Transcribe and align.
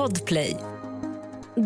Podplay. 0.00 0.56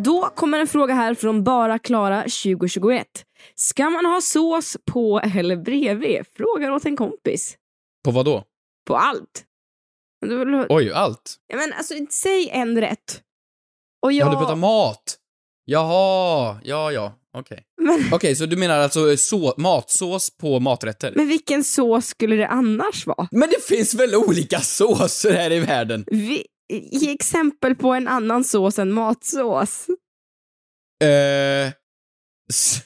Då 0.05 0.31
kommer 0.37 0.59
en 0.59 0.67
fråga 0.67 0.95
här 0.95 1.15
från 1.15 1.45
Bara 1.45 1.79
Klara 1.79 2.21
2021. 2.23 3.07
Ska 3.55 3.91
man 3.91 4.05
ha 4.05 4.21
sås 4.21 4.77
på 4.85 5.21
eller 5.37 5.57
bredvid? 5.57 6.23
Frågar 6.37 6.71
åt 6.71 6.85
en 6.85 6.97
kompis. 6.97 7.57
På 8.05 8.11
vad 8.11 8.25
då? 8.25 8.45
På 8.87 8.97
allt. 8.97 9.45
Du 10.27 10.67
Oj, 10.69 10.93
allt? 10.93 11.37
Ja, 11.47 11.57
Men 11.57 11.73
alltså, 11.73 11.95
säg 12.11 12.51
en 12.53 12.81
rätt. 12.81 13.23
Och 14.03 14.13
jag... 14.13 14.27
Ja, 14.27 14.31
du 14.31 14.37
pratar 14.37 14.57
mat? 14.57 15.17
Jaha, 15.65 16.61
ja, 16.65 16.93
ja, 16.93 17.19
okej. 17.39 17.65
men, 17.83 18.01
Okej, 18.13 18.37
så 18.37 18.47
du 18.47 18.57
menar 18.57 18.79
alltså 18.79 19.17
så, 19.17 19.55
matsås 19.57 20.37
på 20.37 20.61
maträtter? 20.61 21.13
men 21.17 21.29
vilken 21.29 21.65
sås 21.65 22.07
skulle 22.07 22.37
det 22.37 22.49
annars 22.49 23.07
vara? 23.07 23.29
Men 23.31 23.49
det 23.49 23.65
finns 23.65 23.95
väl 23.95 24.15
olika 24.15 24.61
såser 24.61 25.33
här 25.33 25.53
i 25.53 25.59
världen? 25.61 26.05
Vi, 26.07 26.47
ge 26.73 27.13
exempel 27.13 27.75
på 27.75 27.95
en 27.95 28.09
annan 28.09 28.45
sås 28.45 28.79
än 28.79 28.93
matsås. 28.93 29.87
Eh... 31.05 31.73
s- 32.51 32.81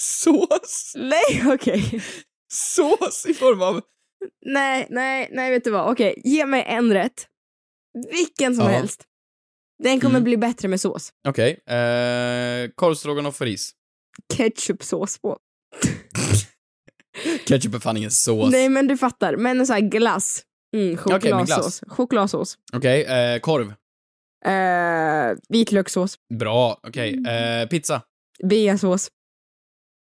Sås? 0.00 0.92
Nej, 0.96 1.42
okej. 1.54 2.02
Sås 2.52 3.26
i 3.26 3.34
form 3.34 3.62
av... 3.62 3.80
Nej, 4.46 4.86
nej, 4.90 5.28
nej, 5.32 5.50
vet 5.50 5.64
du 5.64 5.70
vad? 5.70 5.92
Okej, 5.92 6.22
ge 6.24 6.46
mig 6.46 6.64
en 6.66 6.92
rätt. 6.92 7.26
Vilken 8.10 8.54
som 8.56 8.64
Ja. 8.64 8.70
helst. 8.70 9.04
Den 9.82 10.00
kommer 10.00 10.14
Mm. 10.14 10.24
bli 10.24 10.36
bättre 10.36 10.68
med 10.68 10.80
sås. 10.80 11.10
Okej, 11.28 11.50
eh... 11.50 12.70
Korvstroganoff 12.74 13.40
och 13.40 13.46
ris. 13.46 13.70
Ketchupsås 14.36 15.18
på. 15.18 15.38
Ketchup 17.46 17.74
är 17.74 17.78
fan 17.78 17.96
ingen 17.96 18.10
sås. 18.10 18.52
Nej, 18.52 18.68
men 18.68 18.86
du 18.88 18.96
fattar. 18.96 19.36
Men 19.36 19.60
en 19.60 19.66
sån 19.66 19.74
här 19.74 19.80
glass. 19.90 20.42
Mm, 20.76 20.96
chokladsås. 20.96 21.46
glass. 21.46 21.82
Chokladsås. 21.88 22.58
Okej, 22.72 23.04
eh, 23.04 23.40
korv. 23.40 23.74
Eh, 24.44 25.36
vitlökssås. 25.48 26.16
Bra, 26.38 26.80
okej. 26.82 27.24
Eh, 27.28 27.68
pizza. 27.68 28.02
Beasås. 28.42 29.08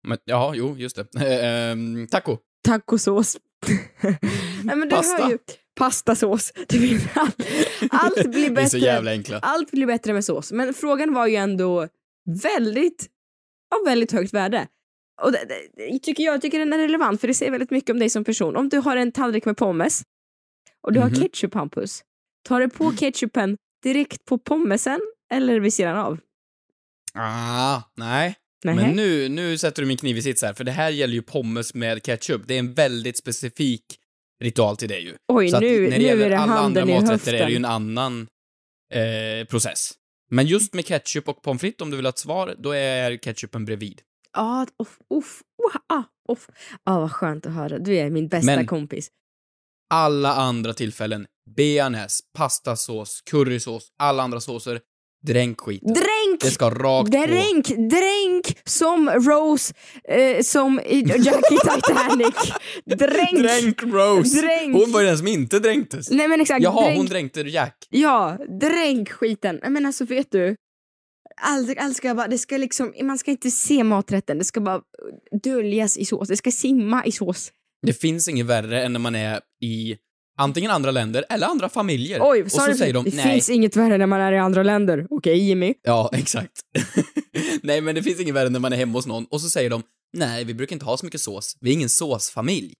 Men, 0.08 0.18
ja, 0.26 0.54
jo, 0.56 0.78
just 0.78 0.96
det. 0.96 1.08
Eh, 1.16 1.46
ehm, 1.72 2.08
taco. 2.08 2.38
Tacosås. 2.68 3.38
Nej, 4.64 4.76
men 4.76 4.82
du 4.82 4.96
Pasta. 4.96 5.24
hör 5.24 5.30
ju. 5.32 5.38
Pastasås. 5.80 6.52
Allt, 7.16 7.38
allt 7.90 8.32
blir 8.32 8.50
Det 8.56 8.62
är 8.62 8.66
så 8.66 8.78
bättre. 8.78 8.80
jävla 8.80 9.12
enkla. 9.12 9.40
Allt 9.40 9.72
blir 9.72 9.86
bättre 9.86 10.14
med 10.14 10.26
sås. 10.26 10.52
Men 10.52 10.74
frågan 10.74 11.14
var 11.14 11.28
ju 11.28 11.36
ändå 11.36 11.88
väldigt, 12.44 13.08
av 13.76 13.86
väldigt 13.86 14.12
högt 14.12 14.34
värde. 14.34 14.68
Och 15.22 15.32
det, 15.32 15.40
det, 15.76 16.00
tycker 16.00 16.24
jag 16.24 16.42
tycker 16.42 16.60
den 16.60 16.74
är 16.74 16.78
relevant 16.78 17.22
för 17.22 17.28
det 17.28 17.34
säger 17.34 17.52
väldigt 17.52 17.72
mycket 17.72 17.90
om 17.90 18.00
dig 18.00 18.10
som 18.10 18.24
person. 18.24 18.56
Om 18.56 18.70
du 18.70 18.78
har 18.78 18.98
en 18.98 19.12
tallrik 19.12 19.46
med 19.46 19.58
pommes 19.58 20.04
och 20.88 20.94
du 20.94 21.00
Mhm. 21.00 21.10
har 21.10 21.16
ketchup 21.16 21.54
Hampus, 21.54 22.02
tar 22.48 22.60
du 22.60 22.70
på 22.70 22.92
ketchupen 22.92 23.58
direkt 23.84 24.26
på 24.26 24.38
pommesen 24.38 25.00
eller 25.34 25.60
vid 25.60 25.74
sidan 25.74 25.98
av? 25.98 26.18
Ah, 27.14 27.82
nej. 27.98 28.36
Nej. 28.64 28.76
Men 28.76 28.96
nu, 28.96 29.30
nu 29.30 29.58
sätter 29.58 29.82
du 29.82 29.88
min 29.88 29.98
kniv 29.98 30.18
i 30.18 30.22
sits 30.22 30.42
här, 30.42 30.54
för 30.54 30.64
det 30.64 30.72
här 30.72 30.90
gäller 30.90 31.14
ju 31.14 31.22
pommes 31.22 31.74
med 31.74 32.04
ketchup. 32.04 32.42
Det 32.48 32.54
är 32.56 32.60
en 32.60 32.74
väldigt 32.74 33.18
specifik 33.18 33.84
ritual 34.44 34.78
till 34.78 34.90
det 34.90 35.00
ju. 35.00 35.16
Oj, 35.28 35.50
Så 35.50 35.60
nu, 35.60 35.82
när 35.82 35.92
det 35.92 35.98
nu 35.98 36.04
gäller 36.04 36.26
är 36.26 36.30
det 36.30 36.38
alla 36.40 36.54
andra 36.54 36.86
maträtter 36.86 37.12
höften. 37.12 37.36
är 37.36 37.46
det 37.46 37.50
ju 37.52 37.56
en 37.56 37.66
annan 37.66 38.28
eh, 38.94 39.46
process. 39.48 39.92
Men 40.32 40.46
just 40.48 40.74
med 40.74 40.86
ketchup 40.86 41.30
och 41.30 41.42
pommes 41.42 41.62
frites, 41.62 41.82
om 41.82 41.90
du 41.92 41.98
vill 41.98 42.06
ha 42.06 42.10
ett 42.10 42.20
svar, 42.20 42.56
då 42.58 42.72
är 42.72 43.18
ketchupen 43.18 43.66
bredvid. 43.66 44.02
Ja, 44.34 44.68
uff, 44.84 44.98
uff, 45.14 45.42
uh, 45.76 45.82
ah, 45.88 46.04
uff. 46.34 46.48
Ah, 46.84 47.00
vad 47.00 47.12
skönt 47.12 47.46
att 47.46 47.54
höra. 47.54 47.80
Du 47.80 47.96
är 47.98 48.10
min 48.10 48.28
bästa 48.28 48.56
Men- 48.56 48.66
kompis. 48.68 49.10
Alla 49.94 50.34
andra 50.34 50.74
tillfällen, 50.74 51.26
bearnaise, 51.56 52.24
pastasås, 52.38 53.22
currysås, 53.32 53.88
alla 54.00 54.24
andra 54.24 54.40
såser, 54.40 54.80
dränk 55.28 55.60
skiten. 55.62 55.94
Dränk! 55.94 56.42
Det 56.42 56.52
ska 56.52 56.70
rakt 56.70 57.12
på. 57.12 57.18
Dränk, 57.18 57.68
dränk 57.68 58.60
som 58.66 59.10
Rose, 59.10 59.74
eh, 60.04 60.42
som 60.42 60.80
i 60.80 61.00
Jackie 61.02 61.58
Titanic. 61.58 62.54
Dränk! 62.86 63.40
Dränk 63.40 63.84
Rose! 63.84 64.42
Dränk. 64.42 64.76
Hon 64.76 64.92
var 64.92 65.02
ju 65.02 65.08
den 65.08 65.18
som 65.18 65.28
inte 65.28 65.60
dränktes. 65.60 66.10
Nej 66.12 66.28
men 66.28 66.42
exakt, 66.42 66.64
Jaha, 66.64 66.84
dränk. 66.84 66.98
hon 66.98 67.06
dränkte 67.06 67.42
Jack. 67.42 67.76
Ja, 67.90 68.38
dränk 68.62 69.10
skiten. 69.12 69.60
Men 69.64 69.86
alltså 69.86 70.06
vet 70.06 70.32
du, 70.32 70.56
allt, 71.42 71.78
allt 71.78 71.98
ska 71.98 72.16
bara, 72.16 72.28
det 72.28 72.38
ska 72.38 72.58
liksom, 72.58 72.94
man 73.04 73.18
ska 73.18 73.32
inte 73.32 73.52
se 73.52 73.84
maträtten, 73.84 74.38
det 74.38 74.44
ska 74.46 74.62
bara 74.62 74.82
döljas 75.44 75.98
i 75.98 76.06
sås, 76.06 76.28
det 76.28 76.38
ska 76.38 76.52
simma 76.52 77.06
i 77.06 77.12
sås. 77.12 77.52
Det 77.82 77.94
finns 77.94 78.28
inget 78.28 78.46
värre 78.46 78.84
än 78.84 78.94
när 78.94 79.00
man 79.00 79.16
är 79.16 79.42
i 79.62 79.98
antingen 80.38 80.72
andra 80.72 80.92
länder 80.92 81.26
eller 81.30 81.48
andra 81.48 81.70
familjer. 81.70 82.20
Oj, 82.22 82.44
och 82.44 82.52
så 82.52 82.74
säger 82.74 82.94
de 82.94 83.06
det 83.06 83.16
nej. 83.16 83.34
finns 83.34 83.50
inget 83.50 83.76
värre 83.76 83.98
när 83.98 84.06
man 84.06 84.22
är 84.22 84.32
i 84.32 84.38
andra 84.38 84.64
länder. 84.64 85.08
Okej 85.10 85.38
Jimmy. 85.38 85.74
Ja, 85.84 86.10
exakt. 86.14 86.62
nej, 87.62 87.82
men 87.82 87.96
det 87.96 88.04
finns 88.04 88.20
inget 88.20 88.36
värre 88.36 88.50
när 88.50 88.60
man 88.60 88.74
är 88.74 88.78
hemma 88.78 88.94
hos 88.94 89.08
någon 89.08 89.26
och 89.26 89.42
så 89.42 89.50
säger 89.50 89.70
de 89.70 89.84
nej, 90.18 90.44
vi 90.44 90.54
brukar 90.54 90.76
inte 90.76 90.86
ha 90.86 90.98
så 90.98 91.06
mycket 91.06 91.22
sås. 91.22 91.58
Vi 91.62 91.70
är 91.70 91.74
ingen 91.74 91.90
såsfamilj. 91.90 92.74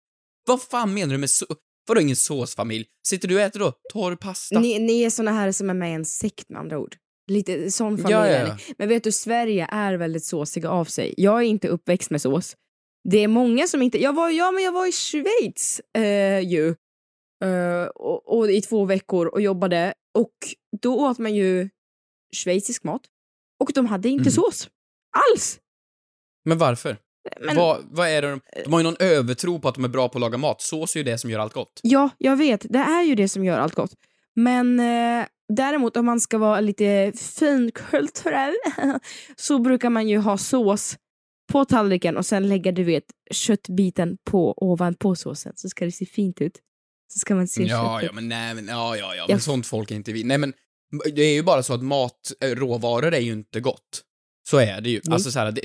Vad 0.48 0.62
fan 0.62 0.94
menar 0.94 1.14
du 1.14 1.18
med 1.18 1.30
så... 1.30 1.46
Vadå 1.88 2.02
ingen 2.02 2.16
såsfamilj? 2.16 2.86
Sitter 3.08 3.28
du 3.28 3.36
och 3.36 3.42
äter 3.42 3.60
då 3.60 3.74
torr 3.94 4.16
pasta? 4.16 4.60
Ni, 4.60 4.80
ni 4.80 5.02
är 5.02 5.10
såna 5.10 5.32
här 5.32 5.52
som 5.52 5.70
är 5.70 5.74
med 5.74 5.92
i 5.92 5.94
en 5.94 6.06
sekt 6.06 6.50
med 6.50 6.60
andra 6.60 6.80
ord. 6.80 6.96
Lite 7.28 7.72
sån 7.72 7.98
familj 7.98 8.14
Ja, 8.14 8.28
ja, 8.28 8.48
ja. 8.48 8.58
Men 8.78 8.90
vet 8.90 9.04
du, 9.04 9.12
Sverige 9.12 9.68
är 9.72 9.94
väldigt 9.94 10.26
såsiga 10.26 10.70
av 10.70 10.86
sig. 10.86 11.14
Jag 11.18 11.40
är 11.40 11.46
inte 11.46 11.68
uppväxt 11.68 12.10
med 12.10 12.22
sås. 12.22 12.56
Det 13.04 13.18
är 13.18 13.28
många 13.28 13.68
som 13.68 13.82
inte... 13.82 14.02
Jag 14.02 14.14
var, 14.14 14.30
ja, 14.30 14.52
men 14.52 14.64
jag 14.64 14.72
var 14.72 14.86
i 14.88 14.92
Schweiz 14.92 15.82
eh, 15.98 16.40
ju. 16.40 16.76
Eh, 17.44 17.84
och, 17.96 18.38
och 18.38 18.52
i 18.52 18.62
två 18.62 18.86
veckor 18.86 19.28
och 19.28 19.42
jobbade. 19.42 19.94
Och 20.14 20.34
då 20.82 21.00
åt 21.08 21.18
man 21.20 21.36
ju 21.36 21.70
schweizisk 22.36 22.84
mat. 22.84 23.02
Och 23.60 23.72
de 23.76 23.86
hade 23.86 24.10
inte 24.10 24.24
Mhm. 24.24 24.32
sås. 24.32 24.70
Alls! 25.32 25.60
Men 26.46 26.58
varför? 26.58 26.98
Men, 27.42 27.56
Vad, 27.56 27.78
vad 27.92 28.08
är 28.10 28.22
det 28.22 28.30
de... 28.30 28.42
De 28.66 28.74
har 28.74 28.80
ju 28.80 28.84
någon 28.84 28.96
övertro 29.00 29.60
på 29.60 29.68
att 29.70 29.76
de 29.76 29.84
är 29.84 29.88
bra 29.90 30.10
på 30.10 30.18
att 30.18 30.22
laga 30.22 30.38
mat. 30.38 30.62
Sås 30.62 30.96
är 30.96 31.00
ju 31.00 31.04
det 31.04 31.18
som 31.18 31.30
gör 31.30 31.40
allt 31.40 31.54
gott. 31.54 31.80
Ja, 31.84 32.10
jag 32.18 32.36
vet. 32.38 32.66
Det 32.70 32.80
är 32.80 33.04
ju 33.04 33.16
det 33.16 33.30
som 33.30 33.44
gör 33.44 33.60
allt 33.60 33.76
gott. 33.76 33.92
Men 34.36 34.80
eh, 34.80 35.26
däremot 35.54 35.98
om 35.98 36.06
man 36.06 36.20
ska 36.20 36.38
vara 36.38 36.60
lite 36.60 37.14
finkulturell 37.16 38.54
så 39.36 39.60
brukar 39.60 39.90
man 39.90 40.08
ju 40.10 40.18
ha 40.18 40.38
sås 40.38 40.98
på 41.50 41.66
tallriken 41.66 42.18
och 42.18 42.26
sen 42.26 42.50
lägga 42.50 42.72
du 42.72 42.84
vet 42.84 43.04
köttbiten 43.32 44.18
på 44.24 44.54
ovanpå 44.58 45.16
såsen 45.16 45.54
så 45.56 45.70
ska 45.70 45.86
det 45.86 45.92
se 45.92 46.06
fint 46.06 46.42
ut. 46.42 46.54
Så 47.14 47.20
ska 47.20 47.36
man 47.36 47.48
se 47.48 47.64
Ja, 47.64 47.98
köttet. 48.00 48.10
ja, 48.10 48.14
men 48.16 48.30
nej, 48.30 48.56
men 48.56 48.68
ja, 48.68 48.98
ja, 48.98 49.16
ja, 49.16 49.26
men 49.30 49.40
sånt 49.40 49.68
folk 49.68 49.92
är 49.92 49.96
inte 49.96 50.12
vi. 50.12 50.24
Nej, 50.24 50.38
men 50.38 50.54
det 51.16 51.22
är 51.22 51.34
ju 51.34 51.44
bara 51.44 51.64
så 51.64 51.74
att 51.74 51.84
mat, 51.84 52.32
eh, 52.42 52.50
råvaror 52.50 53.14
är 53.14 53.20
ju 53.20 53.32
inte 53.32 53.60
gott. 53.60 54.04
Så 54.50 54.58
är 54.58 54.82
det 54.82 54.90
ju. 54.90 55.02
Nej. 55.06 55.14
Alltså 55.14 55.32
så 55.32 55.40
här, 55.40 55.52
det, 55.52 55.62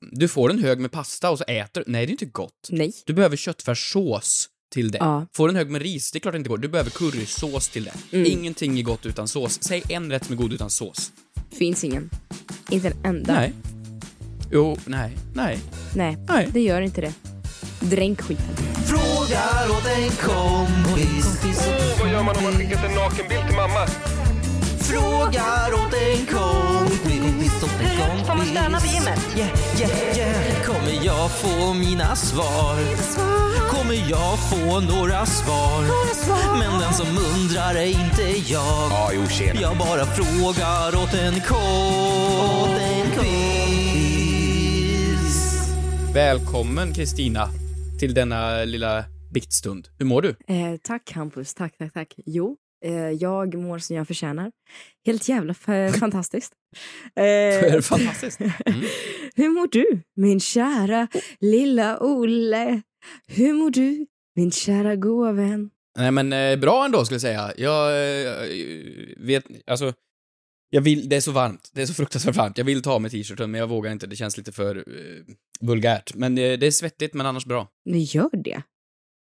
du 0.00 0.28
får 0.28 0.50
en 0.50 0.58
hög 0.58 0.78
med 0.78 0.92
pasta 0.92 1.30
och 1.30 1.38
så 1.38 1.44
äter 1.44 1.84
Nej, 1.86 2.06
det 2.06 2.10
är 2.10 2.12
inte 2.12 2.24
gott. 2.26 2.68
Nej. 2.70 2.92
Du 3.06 3.12
behöver 3.12 3.36
köttfärssås 3.36 4.48
till 4.72 4.90
det. 4.90 4.98
Ja. 4.98 5.26
Får 5.32 5.48
en 5.48 5.56
hög 5.56 5.70
med 5.70 5.82
ris, 5.82 6.12
det 6.12 6.18
är 6.18 6.20
klart 6.20 6.34
det 6.34 6.38
inte 6.38 6.48
går. 6.50 6.58
Du 6.58 6.68
behöver 6.68 6.90
currysås 6.90 7.68
till 7.68 7.84
det. 7.84 7.94
Mm. 8.16 8.32
Ingenting 8.32 8.78
är 8.78 8.82
gott 8.82 9.06
utan 9.06 9.28
sås. 9.28 9.62
Säg 9.62 9.82
en 9.88 10.10
rätt 10.10 10.24
som 10.24 10.32
är 10.32 10.36
god 10.36 10.52
utan 10.52 10.70
sås. 10.70 11.12
Finns 11.50 11.84
ingen. 11.84 12.10
Inte 12.70 12.88
en 12.88 13.04
enda. 13.04 13.34
Nej. 13.34 13.52
Jo, 14.54 14.76
nej, 14.84 15.10
nej, 15.32 15.58
Nej, 15.94 16.18
nej. 16.28 16.48
det 16.52 16.60
gör 16.60 16.80
inte 16.80 17.00
det. 17.00 17.12
Dränk 17.80 18.22
skiten. 18.22 18.56
Frågar 18.86 19.70
åt 19.70 19.86
en 19.86 20.10
kompis. 20.10 21.38
Vad 22.00 22.10
gör 22.10 22.22
man 22.22 22.36
om 22.36 22.42
man 22.42 22.52
skickat 22.52 22.84
en 22.84 22.94
nakenbild 22.94 23.46
till 23.46 23.56
mamma? 23.56 23.86
Frågar 24.80 25.74
åt 25.74 25.94
en 25.94 26.26
kompis. 26.26 27.62
Åt 27.62 27.70
en 27.80 28.00
kompis. 28.00 28.26
Får 28.26 28.34
man 28.36 28.46
stöna 28.46 28.80
på 28.80 28.86
gymmet? 28.86 29.20
Yeah, 29.36 29.50
yeah, 29.80 30.16
yeah. 30.18 30.62
Kommer 30.64 31.06
jag 31.06 31.30
få 31.30 31.72
mina 31.74 32.16
svar? 32.16 32.76
Kommer 33.68 34.10
jag 34.10 34.38
få 34.38 34.80
några 34.80 35.26
svar? 35.26 35.82
Men 36.58 36.80
den 36.80 36.94
som 36.94 37.06
undrar 37.34 37.74
är 37.74 37.86
inte 37.86 38.52
jag. 38.52 39.10
Jo. 39.14 39.22
Jag 39.60 39.76
bara 39.76 40.06
frågar 40.06 41.02
åt 41.02 41.14
en 41.14 41.40
kompis. 41.40 43.53
Välkommen 46.14 46.94
Kristina 46.94 47.48
till 47.98 48.14
denna 48.14 48.64
lilla 48.64 49.04
biktstund. 49.34 49.88
Hur 49.98 50.06
mår 50.06 50.22
du? 50.22 50.28
Eh, 50.28 50.76
tack 50.82 51.12
Hampus, 51.12 51.54
tack, 51.54 51.78
tack, 51.78 51.92
tack. 51.92 52.14
Jo, 52.26 52.56
eh, 52.84 52.94
jag 52.94 53.54
mår 53.54 53.78
som 53.78 53.96
jag 53.96 54.06
förtjänar. 54.06 54.52
Helt 55.06 55.28
jävla 55.28 55.54
fantastiskt. 56.00 56.52
Eh, 57.16 57.80
fantastiskt. 57.80 58.40
Mm. 58.66 58.80
hur 59.36 59.48
mår 59.48 59.68
du, 59.72 60.00
min 60.16 60.40
kära 60.40 61.08
lilla 61.40 61.98
Olle? 62.00 62.82
Hur 63.28 63.52
mår 63.52 63.70
du, 63.70 64.06
min 64.36 64.50
kära 64.50 64.96
goa 64.96 65.32
vän? 65.32 65.70
Nej 65.98 66.10
men 66.10 66.32
eh, 66.32 66.56
bra 66.56 66.84
ändå 66.84 67.04
skulle 67.04 67.14
jag 67.14 67.20
säga. 67.22 67.52
Jag 67.56 67.88
eh, 68.20 68.48
vet, 69.16 69.44
alltså, 69.66 69.92
jag 70.74 70.80
vill, 70.82 71.08
det 71.08 71.16
är 71.16 71.20
så 71.20 71.32
varmt. 71.32 71.70
Det 71.74 71.82
är 71.82 71.86
så 71.86 71.94
fruktansvärt 71.94 72.36
varmt. 72.36 72.58
Jag 72.58 72.64
vill 72.64 72.82
ta 72.82 72.92
av 72.92 73.02
mig 73.02 73.10
t-shirten 73.10 73.50
men 73.50 73.58
jag 73.60 73.68
vågar 73.68 73.92
inte. 73.92 74.06
Det 74.06 74.16
känns 74.16 74.36
lite 74.36 74.52
för 74.52 74.76
eh, 74.76 74.82
vulgärt. 75.60 76.14
Men 76.14 76.38
eh, 76.38 76.58
det 76.58 76.66
är 76.66 76.70
svettigt 76.70 77.14
men 77.14 77.26
annars 77.26 77.44
bra. 77.46 77.68
Nej, 77.84 78.02
gör 78.02 78.30
det. 78.44 78.62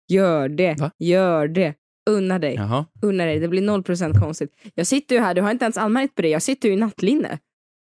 Gör 0.08 0.48
det. 0.48 0.74
Va? 0.78 0.90
Gör 0.98 1.48
det. 1.48 1.74
Unna 2.10 2.38
dig. 2.38 2.54
Jaha. 2.54 2.86
Unna 3.02 3.24
dig. 3.24 3.38
Det 3.38 3.48
blir 3.48 3.62
noll 3.62 3.82
procent 3.82 4.20
konstigt. 4.20 4.50
Jag 4.74 4.86
sitter 4.86 5.14
ju 5.14 5.20
här, 5.20 5.34
du 5.34 5.42
har 5.42 5.50
inte 5.50 5.64
ens 5.64 5.76
anmärkt 5.76 6.14
på 6.14 6.22
det. 6.22 6.28
Jag 6.28 6.42
sitter 6.42 6.68
ju 6.68 6.74
i 6.74 6.76
nattlinne. 6.78 7.38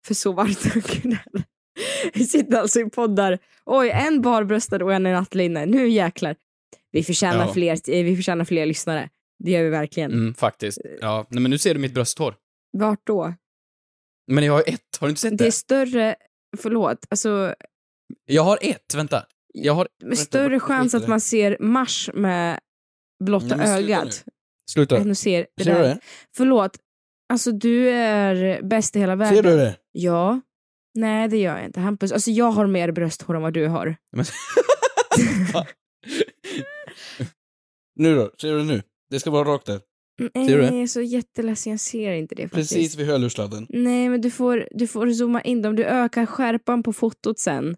För 0.07 0.13
så 0.13 0.31
varmt. 0.31 0.65
Vi 2.13 2.23
sitter 2.25 2.57
alltså 2.57 2.79
i 2.79 2.89
poddar. 2.89 3.39
Oj, 3.65 3.89
en 3.89 4.21
barbröstad 4.21 4.83
och 4.83 4.93
en 4.93 5.07
i 5.07 5.11
nattlinne. 5.11 5.65
Nu 5.65 5.89
jäklar. 5.89 6.35
Vi 6.91 7.03
förtjänar, 7.03 7.45
Ja. 7.45 7.53
fler, 7.53 7.71
eh, 7.71 8.03
vi 8.03 8.15
förtjänar 8.15 8.45
fler 8.45 8.65
lyssnare. 8.65 9.09
Det 9.43 9.51
gör 9.51 9.63
vi 9.63 9.69
verkligen. 9.69 10.11
Mm, 10.11 10.33
faktiskt. 10.33 10.77
Ja, 11.01 11.25
nej 11.29 11.41
men 11.41 11.51
nu 11.51 11.57
ser 11.57 11.73
du 11.73 11.79
mitt 11.79 11.93
brösthår. 11.93 12.35
Vart 12.79 13.01
då? 13.07 13.33
Men 14.31 14.43
jag 14.43 14.53
har 14.53 14.63
ett, 14.67 14.97
har 14.99 15.07
du 15.07 15.09
inte 15.09 15.21
sett 15.21 15.37
Det 15.37 15.43
är 15.43 15.45
det? 15.45 15.51
större, 15.51 16.15
förlåt, 16.57 17.05
alltså 17.09 17.55
Jag 18.25 18.43
har 18.43 18.59
ett, 18.61 18.95
vänta. 18.95 19.25
Jag 19.53 19.73
har... 19.73 19.87
Vänta, 20.03 20.15
större 20.15 20.53
vart- 20.53 20.61
chans 20.61 20.93
är 20.93 20.97
att 20.97 21.03
det? 21.03 21.09
man 21.09 21.21
ser 21.21 21.57
Mars 21.59 22.09
med 22.13 22.59
blotta 23.23 23.55
Nej, 23.55 23.57
men 23.57 23.67
sluta 23.77 24.01
ögat. 24.01 24.25
Sluta. 24.71 24.97
Än 24.97 25.11
att 25.11 25.17
se 25.17 25.45
det 25.57 25.63
Ser 25.63 25.73
du 25.75 25.81
det? 25.81 25.99
Förlåt, 26.37 26.77
alltså 27.33 27.51
du 27.51 27.89
är 27.89 28.61
bäst 28.61 28.95
i 28.95 28.99
hela 28.99 29.15
världen. 29.15 29.35
Ser 29.43 29.43
du 29.51 29.57
det? 29.57 29.75
Ja. 29.91 30.41
Nej, 30.93 31.27
det 31.27 31.37
gör 31.37 31.57
jag 31.57 31.65
inte. 31.65 31.79
Hampus, 31.79 32.11
alltså 32.11 32.31
jag 32.31 32.51
har 32.51 32.67
mer 32.67 32.91
brösthår 32.91 33.35
än 33.35 33.41
vad 33.41 33.53
du 33.53 33.67
har. 33.67 33.95
Men- 34.11 34.25
Nu 37.95 38.15
då? 38.15 38.31
Ser 38.41 38.53
du 38.53 38.63
nu? 38.63 38.81
Det 39.09 39.19
ska 39.19 39.31
vara 39.31 39.47
rakt 39.53 39.65
där. 39.65 39.81
Nej, 40.17 40.47
Ser 40.47 40.55
du 40.57 40.61
det? 40.61 40.67
jag 40.67 40.81
är 40.81 40.87
så 40.87 41.01
jätteledsen, 41.01 41.71
jag 41.71 41.79
ser 41.79 42.11
inte 42.11 42.35
det 42.35 42.43
faktiskt. 42.49 42.73
Precis 42.73 42.95
vid 42.95 43.07
hörlursladden. 43.07 43.65
Nej, 43.69 44.09
men 44.09 44.21
du 44.21 44.31
får, 44.31 44.67
du 44.71 44.87
får 44.87 45.09
zooma 45.09 45.41
in 45.41 45.61
dem. 45.61 45.75
Du 45.75 45.83
ökar 45.85 46.25
skärpan 46.25 46.83
på 46.83 46.93
fotot 46.93 47.39
sen. 47.39 47.75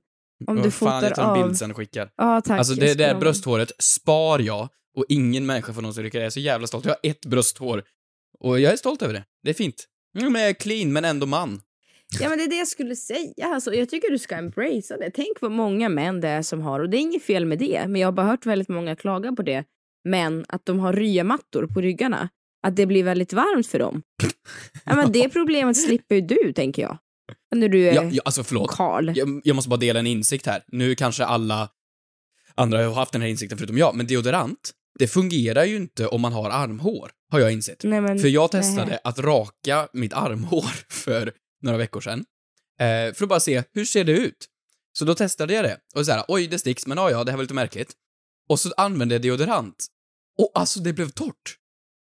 Om 0.47 0.55
du 0.55 0.61
Vad 0.61 0.73
fan, 0.73 0.87
fotar 1.01 1.03
jag 1.07 1.15
tar 1.15 1.23
en 1.23 1.29
av. 1.29 1.43
bild 1.47 1.57
sen 1.57 1.71
och 1.71 1.77
skickar. 1.77 2.09
Ja, 2.17 2.41
tack. 2.41 2.57
Alltså 2.59 2.73
Jag 2.73 2.79
det 2.81 2.89
ska 2.93 2.97
där 2.97 3.15
brösthåret 3.19 3.71
spar 3.79 4.39
jag 4.39 4.69
och 4.97 5.05
ingen 5.09 5.45
människa 5.45 5.73
får 5.73 5.81
någonsin 5.81 6.03
rycka. 6.03 6.17
Jag 6.17 6.25
är 6.25 6.29
så 6.29 6.39
jävla 6.39 6.67
stolt. 6.67 6.85
Jag 6.85 6.91
har 6.91 7.09
ett 7.11 7.25
brösthår. 7.25 7.83
Och 8.39 8.59
jag 8.59 8.73
är 8.73 8.77
stolt 8.77 9.01
över 9.01 9.13
det. 9.13 9.23
Det 9.43 9.49
är 9.49 9.53
fint. 9.53 9.85
Mm, 10.19 10.33
men 10.33 10.41
jag 10.41 10.49
är 10.49 10.53
clean, 10.53 10.93
men 10.93 11.05
ändå 11.05 11.25
man. 11.25 11.61
Ja, 12.19 12.29
men 12.29 12.37
det 12.37 12.43
är 12.43 12.49
det 12.49 12.55
jag 12.55 12.67
skulle 12.67 12.95
säga. 12.95 13.45
Alltså, 13.45 13.73
jag 13.73 13.89
tycker 13.89 14.11
du 14.11 14.17
ska 14.19 14.35
embracea 14.35 14.97
det. 14.97 15.11
Tänk 15.13 15.41
vad 15.41 15.51
många 15.51 15.89
män 15.89 16.21
det 16.21 16.27
är 16.27 16.41
som 16.41 16.61
har, 16.61 16.79
och 16.79 16.89
det 16.89 16.97
är 16.97 16.99
inget 16.99 17.23
fel 17.23 17.45
med 17.45 17.59
det, 17.59 17.85
men 17.87 18.01
jag 18.01 18.07
har 18.07 18.11
bara 18.11 18.25
hört 18.27 18.45
väldigt 18.45 18.69
många 18.69 18.95
klaga 18.95 19.31
på 19.31 19.41
det. 19.41 19.63
Men 20.07 20.45
att 20.49 20.65
de 20.65 20.79
har 20.79 20.93
ryamattor 20.93 21.67
på 21.67 21.81
ryggarna. 21.81 22.29
Att 22.63 22.75
det 22.75 22.85
blir 22.85 23.03
väldigt 23.03 23.33
varmt 23.33 23.67
för 23.67 23.79
dem. 23.79 24.01
Ja, 24.83 24.95
men 24.95 25.11
det 25.11 25.29
problemet 25.33 25.77
slipper 25.77 26.15
ju 26.15 26.21
du, 26.21 26.53
tänker 26.53 26.81
jag. 26.81 26.97
När 27.55 27.69
du 27.69 27.87
är 27.87 27.93
Ja, 27.93 28.03
ja, 28.03 28.21
alltså 28.25 28.43
förlåt. 28.43 28.71
Karl. 28.71 29.11
Jag, 29.15 29.41
jag 29.43 29.55
måste 29.55 29.69
bara 29.69 29.77
dela 29.79 29.99
en 29.99 30.07
insikt 30.07 30.45
här. 30.45 30.63
Nu 30.67 30.95
kanske 30.95 31.25
alla 31.25 31.69
andra 32.55 32.87
har 32.87 32.93
haft 32.93 33.11
den 33.11 33.21
här 33.21 33.29
insikten 33.29 33.57
förutom 33.57 33.77
jag, 33.77 33.95
men 33.95 34.07
deodorant, 34.07 34.71
det 34.99 35.07
fungerar 35.07 35.65
ju 35.65 35.75
inte 35.75 36.07
om 36.07 36.21
man 36.21 36.33
har 36.33 36.49
armhår, 36.49 37.11
har 37.31 37.39
jag 37.39 37.51
insett. 37.51 37.83
Nej, 37.83 38.01
men, 38.01 38.19
För 38.19 38.27
jag 38.27 38.51
testade 38.51 38.85
nej. 38.85 38.99
att 39.03 39.19
raka 39.19 39.87
mitt 39.93 40.13
armhår 40.13 40.71
för 40.89 41.31
några 41.61 41.77
veckor 41.77 42.01
sedan. 42.01 42.25
Eh, 42.79 43.13
för 43.13 43.23
att 43.23 43.29
bara 43.29 43.39
se, 43.39 43.63
hur 43.73 43.85
ser 43.85 44.03
det 44.03 44.11
ut? 44.11 44.47
Så 44.93 45.05
då 45.05 45.15
testade 45.15 45.53
jag 45.53 45.65
det. 45.65 45.77
Och 45.95 46.05
så 46.05 46.11
här, 46.11 46.23
oj, 46.27 46.47
det 46.47 46.59
sticks, 46.59 46.87
men 46.87 46.97
ja, 46.97 47.11
ja, 47.11 47.23
det 47.23 47.31
här 47.31 47.37
var 47.37 47.43
lite 47.43 47.53
märkligt. 47.53 47.93
Och 48.49 48.59
så 48.59 48.73
använde 48.77 49.15
jag 49.15 49.21
deodorant. 49.21 49.87
Och 50.37 50.51
alltså, 50.55 50.79
det 50.79 50.93
blev 50.93 51.09
torrt. 51.09 51.55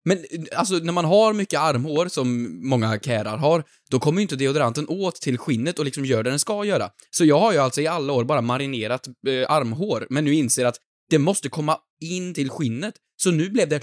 Men 0.05 0.25
alltså, 0.55 0.75
när 0.75 0.93
man 0.93 1.05
har 1.05 1.33
mycket 1.33 1.59
armhår, 1.59 2.07
som 2.07 2.59
många 2.69 2.99
kärar 2.99 3.37
har, 3.37 3.63
då 3.89 3.99
kommer 3.99 4.19
ju 4.19 4.21
inte 4.21 4.35
deodoranten 4.35 4.85
åt 4.89 5.15
till 5.15 5.37
skinnet 5.37 5.79
och 5.79 5.85
liksom 5.85 6.05
gör 6.05 6.23
det 6.23 6.29
den 6.29 6.39
ska 6.39 6.65
göra. 6.65 6.89
Så 7.11 7.25
jag 7.25 7.39
har 7.39 7.51
ju 7.53 7.57
alltså 7.57 7.81
i 7.81 7.87
alla 7.87 8.13
år 8.13 8.23
bara 8.23 8.41
marinerat 8.41 9.07
eh, 9.07 9.51
armhår, 9.51 10.07
men 10.09 10.25
nu 10.25 10.33
inser 10.33 10.65
att 10.65 10.75
det 11.09 11.19
måste 11.19 11.49
komma 11.49 11.77
in 12.01 12.33
till 12.33 12.49
skinnet. 12.49 12.93
Så 13.17 13.31
nu 13.31 13.49
blev 13.49 13.69
det... 13.69 13.81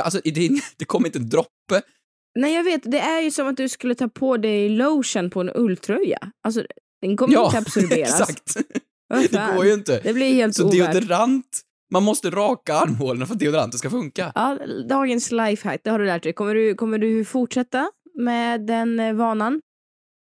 alltså, 0.00 0.20
det, 0.24 0.50
det 0.76 0.84
kom 0.84 1.06
inte 1.06 1.18
en 1.18 1.28
droppe. 1.28 1.82
Nej, 2.38 2.54
jag 2.54 2.64
vet. 2.64 2.82
Det 2.90 2.98
är 3.00 3.20
ju 3.20 3.30
som 3.30 3.46
att 3.48 3.56
du 3.56 3.68
skulle 3.68 3.94
ta 3.94 4.08
på 4.08 4.36
dig 4.36 4.68
lotion 4.68 5.30
på 5.30 5.40
en 5.40 5.50
ulltröja. 5.54 6.18
Alltså, 6.44 6.64
den 7.02 7.16
kommer 7.16 7.34
Ja, 7.34 7.46
inte 7.46 7.58
absorberas. 7.58 8.20
exakt. 8.30 8.56
Vad 9.08 9.22
Det 9.30 9.52
går 9.56 9.66
ju 9.66 9.72
inte. 9.74 10.00
Det 10.04 10.12
blir 10.12 10.34
helt 10.34 10.54
Så 10.54 10.64
ovärt. 10.64 10.92
deodorant, 10.92 11.60
man 11.90 12.02
måste 12.02 12.30
raka 12.30 12.74
armhålorna 12.74 13.26
för 13.26 13.34
att 13.34 13.40
deodoranten 13.40 13.78
ska 13.78 13.90
funka. 13.90 14.32
Ja, 14.34 14.58
dagens 14.88 15.32
lifehack, 15.32 15.80
det 15.84 15.90
har 15.90 15.98
du 15.98 16.04
lärt 16.06 16.22
dig. 16.22 16.32
Kommer 16.32 16.54
du, 16.54 16.74
kommer 16.74 16.98
du 16.98 17.24
fortsätta 17.24 17.90
med 18.14 18.66
den 18.66 19.00
eh, 19.00 19.12
vanan? 19.14 19.60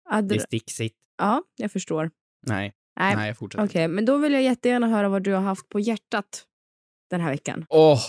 Att, 0.10 0.42
sticksigt. 0.42 0.96
ja, 1.18 1.44
jag 1.56 1.72
förstår. 1.72 2.12
Nej, 2.48 2.74
Nej, 3.00 3.16
nej 3.16 3.28
jag 3.28 3.38
fortsätter. 3.38 3.66
okej. 3.66 3.88
Men 3.88 4.06
då 4.06 4.18
vill 4.18 4.34
jag 4.34 4.42
jättegärna 4.44 4.88
höra 4.88 5.10
vad 5.10 5.24
du 5.24 5.34
har 5.34 5.42
haft 5.42 5.70
på 5.70 5.80
hjärtat 5.80 6.44
den 7.10 7.22
här 7.22 7.30
veckan. 7.32 7.66
Åh, 7.70 8.00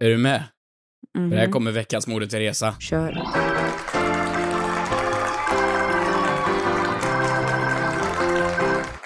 är 0.00 0.08
du 0.08 0.16
med? 0.18 0.44
Mhm. 1.18 1.30
Det 1.30 1.36
här 1.36 1.46
kommer 1.46 1.72
veckans 1.72 2.06
Moder 2.06 2.26
Teresa. 2.26 2.74
Kör. 2.80 3.12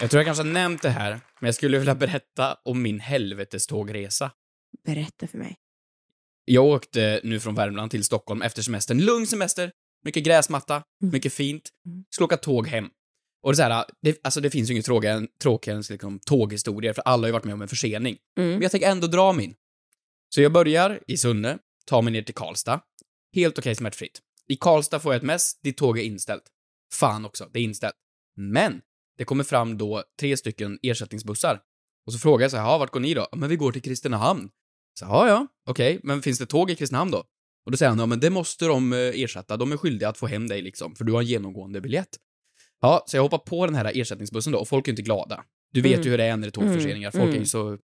Jag 0.05 0.11
tror 0.11 0.19
jag 0.19 0.27
kanske 0.27 0.45
har 0.45 0.53
nämnt 0.53 0.83
det 0.83 0.91
här, 0.91 1.11
men 1.11 1.49
jag 1.49 1.55
skulle 1.55 1.79
vilja 1.79 1.95
berätta 1.95 2.56
om 2.65 2.83
min 2.83 3.01
helvetestågresa. 3.01 4.31
Berätta 4.87 5.27
för 5.27 5.39
mig. 5.39 5.56
Jag 6.45 6.65
åkte 6.65 7.21
nu 7.25 7.41
från 7.41 7.55
Värmland 7.55 7.91
till 7.91 8.05
Stockholm 8.05 8.43
efter 8.43 8.62
semestern. 8.62 9.01
Lugn 9.01 9.27
semester, 9.27 9.73
mycket 10.05 10.25
gräsmatta, 10.25 10.75
Mm. 10.75 11.12
mycket 11.12 11.33
fint. 11.33 11.69
Mm. 11.87 12.05
Skulle 12.11 12.25
åka 12.25 12.37
tåg 12.37 12.67
hem. 12.69 12.89
Och 13.43 13.53
det 13.53 13.55
är 13.62 13.69
så 13.69 13.73
här, 13.75 13.85
det, 14.03 14.21
alltså 14.25 14.41
det 14.41 14.51
finns 14.51 14.69
ju 14.71 14.73
inget 14.73 14.85
tråkigare 14.85 15.17
än, 15.17 15.29
tråkigare 15.43 15.77
än 15.79 15.85
liksom, 15.91 16.19
tåghistorier, 16.19 16.93
för 16.93 17.03
alla 17.03 17.21
har 17.23 17.27
ju 17.29 17.33
varit 17.33 17.45
med 17.45 17.55
om 17.55 17.62
en 17.62 17.69
försening. 17.69 18.17
Mm. 18.39 18.50
Men 18.50 18.62
jag 18.62 18.71
tänker 18.71 18.91
ändå 18.91 19.07
dra 19.07 19.33
min. 19.33 19.55
Så 20.35 20.41
jag 20.43 20.53
börjar 20.53 21.00
i 21.07 21.17
Sunne, 21.17 21.59
tar 21.87 22.03
mig 22.03 22.12
ner 22.12 22.23
till 22.23 22.35
Karlstad. 22.35 22.81
Helt 23.35 23.59
okej 23.59 23.75
smärtfritt. 23.75 24.21
I 24.49 24.57
Karlstad 24.57 25.00
får 25.00 25.12
jag 25.12 25.19
ett 25.19 25.27
mess, 25.27 25.61
ditt 25.62 25.77
tåg 25.77 25.99
är 25.99 26.03
inställt. 26.03 26.45
Fan 26.93 27.25
också, 27.25 27.49
det 27.53 27.59
är 27.59 27.62
inställt. 27.65 27.95
Men, 28.37 28.81
det 29.19 29.25
kommer 29.25 29.44
fram 29.44 29.78
då 29.78 30.02
tre 30.20 30.37
stycken 30.37 30.78
ersättningsbussar. 30.82 31.61
Och 32.06 32.12
så 32.12 32.19
frågar 32.19 32.44
jag 32.44 32.50
så 32.50 32.56
här, 32.56 32.64
"Ja, 32.64 32.78
vart 32.78 32.90
går 32.90 33.00
ni 33.00 33.14
då? 33.14 33.26
"Ja, 33.32 33.37
Men 33.38 33.49
vi 33.49 33.56
går 33.56 33.72
till 33.72 33.82
Kristinehamn. 33.82 34.49
Så, 34.99 35.05
ja, 35.05 35.28
ja, 35.28 35.46
okej, 35.66 36.00
men 36.02 36.22
finns 36.22 36.38
det 36.38 36.46
tåg 36.46 36.70
i 36.70 36.75
Kristinehamn 36.76 37.11
då? 37.11 37.25
Och 37.66 37.70
då 37.70 37.76
säger 37.76 37.90
han, 37.90 37.99
ja 37.99 38.06
men 38.06 38.20
det 38.20 38.31
måste 38.31 38.64
de 38.66 38.93
eh, 38.93 38.99
ersätta, 38.99 39.56
de 39.56 39.72
är 39.72 39.76
skyldiga 39.76 40.08
att 40.08 40.19
få 40.19 40.26
hem 40.26 40.46
dig 40.49 40.62
liksom, 40.62 40.94
för 40.94 41.05
du 41.05 41.12
har 41.12 41.20
en 41.20 41.26
genomgående 41.26 41.81
biljett. 41.81 42.08
Ja, 42.81 43.05
så 43.06 43.16
jag 43.16 43.22
hoppar 43.22 43.38
på 43.38 43.66
den 43.66 43.75
här 43.75 43.93
ersättningsbussen 43.94 44.52
då, 44.52 44.58
och 44.58 44.69
folk 44.69 44.88
är 44.88 44.93
inte 44.93 45.02
glada. 45.02 45.44
Du 45.72 45.81
vet 45.81 45.93
Mm. 45.93 46.05
ju 46.05 46.11
hur 46.11 46.19
det 46.19 46.25
är 46.25 46.37
när 46.37 46.43
det 46.46 46.49
är 46.49 46.50
tågförseningar, 46.50 47.11
folk 47.11 47.22
är 47.22 47.28
Mm. 47.28 47.40
ju 47.40 47.46
så 47.46 47.78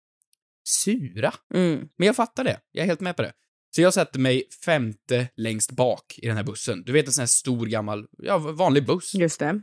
sura. 0.84 1.34
Mm. 1.54 1.88
Men 1.98 2.06
jag 2.08 2.16
fattar 2.16 2.44
det. 2.44 2.60
Jag 2.72 2.84
är 2.84 2.88
helt 2.88 3.00
med 3.00 3.16
på 3.16 3.22
det. 3.22 3.34
Så 3.76 3.82
jag 3.82 3.94
sätter 3.94 4.20
mig 4.20 4.44
femte 4.66 5.28
längst 5.38 5.72
bak 5.72 6.14
i 6.18 6.28
den 6.28 6.38
här 6.38 6.44
bussen. 6.44 6.84
Du 6.84 6.92
vet 6.92 7.08
en 7.08 7.14
sån 7.14 7.22
här 7.22 7.28
stor 7.28 7.66
gammal, 7.66 8.08
ja, 8.18 8.38
vanlig 8.38 8.86
buss. 8.86 9.14
Just 9.14 9.40
det. 9.40 9.62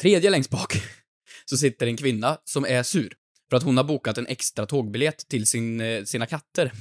Tredje 0.00 0.30
längst 0.30 0.50
bak 0.50 0.72
så 1.44 1.56
sitter 1.56 1.86
en 1.86 1.96
kvinna 1.96 2.38
som 2.44 2.64
är 2.64 2.82
sur. 2.82 3.14
För 3.50 3.56
att 3.56 3.62
hon 3.62 3.76
har 3.76 3.84
bokat 3.84 4.18
en 4.18 4.26
extra 4.26 4.66
tågbiljett 4.66 5.28
till 5.28 5.46
sin, 5.46 5.80
eh, 5.80 6.04
sina 6.04 6.26
katter. 6.26 6.72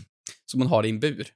Som 0.46 0.62
hon 0.62 0.70
har 0.70 0.86
i 0.86 0.90
en 0.90 1.00
bur. 1.00 1.28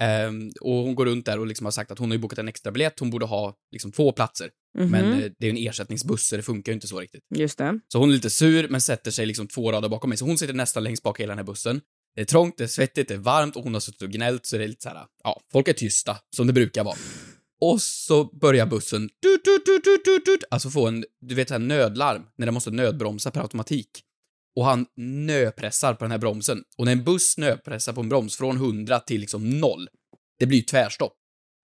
Ehm, 0.00 0.52
och 0.60 0.74
hon 0.74 0.94
går 0.94 1.06
runt 1.06 1.26
där 1.26 1.38
och 1.38 1.46
liksom 1.46 1.66
har 1.66 1.70
sagt 1.70 1.90
att 1.90 1.98
hon 1.98 2.10
har 2.10 2.14
ju 2.14 2.20
bokat 2.20 2.38
en 2.38 2.48
extra 2.48 2.72
biljett, 2.72 3.00
hon 3.00 3.10
borde 3.10 3.26
ha 3.26 3.54
liksom 3.72 3.92
två 3.92 4.12
platser. 4.12 4.50
Mhm. 4.78 4.90
Men 4.90 5.12
eh, 5.12 5.30
det 5.38 5.46
är 5.46 5.50
ju 5.52 5.58
en 5.58 5.68
ersättningsbuss 5.68 6.28
så 6.28 6.36
det 6.36 6.42
funkar 6.42 6.72
ju 6.72 6.74
inte 6.74 6.86
så 6.86 7.00
riktigt. 7.00 7.22
Just 7.34 7.58
det. 7.58 7.80
Så 7.92 7.98
hon 7.98 8.10
är 8.10 8.14
lite 8.14 8.30
sur, 8.30 8.68
men 8.68 8.80
sätter 8.80 9.10
sig 9.10 9.26
liksom 9.26 9.48
två 9.48 9.72
rader 9.72 9.88
bakom 9.88 10.08
mig. 10.08 10.18
Så 10.18 10.24
hon 10.24 10.38
sitter 10.38 10.54
nästan 10.54 10.84
längst 10.84 11.02
bak 11.02 11.20
i 11.20 11.22
hela 11.22 11.30
den 11.30 11.38
här 11.38 11.44
bussen. 11.44 11.80
Det 12.14 12.20
är 12.20 12.24
trångt, 12.24 12.58
det 12.58 12.64
är 12.64 12.68
svettigt, 12.68 13.08
det 13.08 13.14
är 13.14 13.18
varmt 13.18 13.56
och 13.56 13.62
hon 13.64 13.74
har 13.74 13.80
suttit 13.80 14.02
och 14.02 14.10
gnällt 14.10 14.46
så 14.46 14.58
det 14.58 14.64
är 14.64 14.68
lite 14.68 14.82
så 14.82 14.88
här, 14.88 15.06
ja, 15.24 15.40
folk 15.52 15.68
är 15.68 15.72
tysta, 15.72 16.18
som 16.36 16.46
det 16.46 16.52
brukar 16.52 16.84
vara. 16.84 16.96
Och 17.60 17.82
så 17.82 18.24
börjar 18.24 18.66
bussen, 18.66 19.08
tut, 19.08 19.44
tut, 19.44 19.64
tut, 19.64 20.04
tut, 20.04 20.24
tut, 20.24 20.44
alltså 20.50 20.70
få 20.70 20.86
en, 20.86 21.04
du 21.20 21.34
vet, 21.34 21.50
här 21.50 21.58
nödlarm, 21.58 22.22
när 22.36 22.46
den 22.46 22.54
måste 22.54 22.70
nödbromsa 22.70 23.30
per 23.30 23.40
automatik. 23.40 23.90
Och 24.56 24.64
han 24.64 24.86
nöpressar 25.26 25.94
på 25.94 26.04
den 26.04 26.10
här 26.10 26.18
bromsen. 26.18 26.62
Och 26.78 26.84
när 26.84 26.92
en 26.92 27.04
buss 27.04 27.38
nöpressar 27.38 27.92
på 27.92 28.00
en 28.00 28.08
broms 28.08 28.36
från 28.36 28.56
100 28.56 29.00
till 29.00 29.20
liksom 29.20 29.50
noll, 29.50 29.88
det 30.38 30.46
blir 30.46 30.58
ju 30.58 30.64
tvärstopp. 30.64 31.14